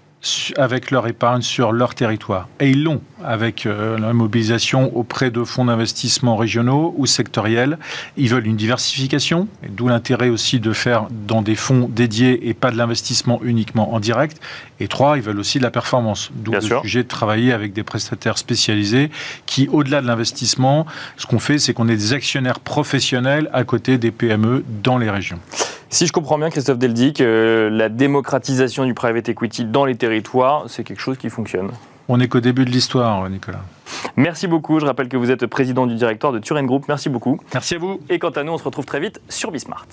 avec 0.57 0.91
leur 0.91 1.07
épargne 1.07 1.41
sur 1.41 1.71
leur 1.71 1.93
territoire. 1.93 2.47
Et 2.59 2.69
ils 2.69 2.83
l'ont 2.83 3.01
avec 3.25 3.65
euh, 3.65 3.97
la 3.97 4.13
mobilisation 4.13 4.95
auprès 4.95 5.31
de 5.31 5.43
fonds 5.43 5.65
d'investissement 5.65 6.35
régionaux 6.35 6.93
ou 6.97 7.05
sectoriels. 7.05 7.77
Ils 8.17 8.29
veulent 8.29 8.47
une 8.47 8.55
diversification, 8.55 9.47
d'où 9.69 9.87
l'intérêt 9.87 10.29
aussi 10.29 10.59
de 10.59 10.73
faire 10.73 11.07
dans 11.27 11.41
des 11.41 11.55
fonds 11.55 11.89
dédiés 11.91 12.47
et 12.49 12.53
pas 12.53 12.71
de 12.71 12.77
l'investissement 12.77 13.39
uniquement 13.43 13.93
en 13.93 13.99
direct. 13.99 14.39
Et 14.79 14.87
trois, 14.87 15.17
ils 15.17 15.23
veulent 15.23 15.39
aussi 15.39 15.57
de 15.57 15.63
la 15.63 15.71
performance, 15.71 16.31
d'où 16.35 16.51
le 16.51 16.61
sujet 16.61 17.03
de 17.03 17.07
travailler 17.07 17.53
avec 17.53 17.73
des 17.73 17.83
prestataires 17.83 18.37
spécialisés 18.37 19.09
qui, 19.45 19.67
au-delà 19.71 20.01
de 20.01 20.07
l'investissement, 20.07 20.85
ce 21.17 21.25
qu'on 21.25 21.39
fait, 21.39 21.57
c'est 21.57 21.73
qu'on 21.73 21.87
est 21.87 21.95
des 21.95 22.13
actionnaires 22.13 22.59
professionnels 22.59 23.49
à 23.53 23.63
côté 23.63 23.97
des 23.97 24.11
PME 24.11 24.63
dans 24.83 24.97
les 24.97 25.09
régions. 25.09 25.39
Si 25.89 26.07
je 26.07 26.11
comprends 26.11 26.37
bien, 26.37 26.49
Christophe 26.49 26.77
Deldic, 26.77 27.21
euh, 27.21 27.69
la 27.69 27.89
démocratisation 27.89 28.85
du 28.85 28.93
private 28.93 29.29
equity 29.29 29.65
dans 29.65 29.85
les 29.85 29.95
territoires, 29.95 30.65
c'est 30.67 30.83
quelque 30.83 30.99
chose 30.99 31.17
qui 31.17 31.29
fonctionne. 31.29 31.69
On 32.07 32.17
n'est 32.17 32.27
qu'au 32.27 32.39
début 32.39 32.65
de 32.65 32.69
l'histoire, 32.69 33.27
Nicolas. 33.29 33.61
Merci 34.15 34.47
beaucoup. 34.47 34.79
Je 34.79 34.85
rappelle 34.85 35.09
que 35.09 35.17
vous 35.17 35.31
êtes 35.31 35.45
président 35.47 35.87
du 35.87 35.95
directoire 35.95 36.31
de 36.31 36.39
Turen 36.39 36.65
Group. 36.65 36.85
Merci 36.87 37.09
beaucoup. 37.09 37.39
Merci 37.53 37.75
à 37.75 37.77
vous. 37.79 37.99
Et 38.09 38.19
quant 38.19 38.29
à 38.29 38.43
nous, 38.43 38.51
on 38.51 38.57
se 38.57 38.63
retrouve 38.63 38.85
très 38.85 38.99
vite 38.99 39.21
sur 39.29 39.51
Bismart. 39.51 39.87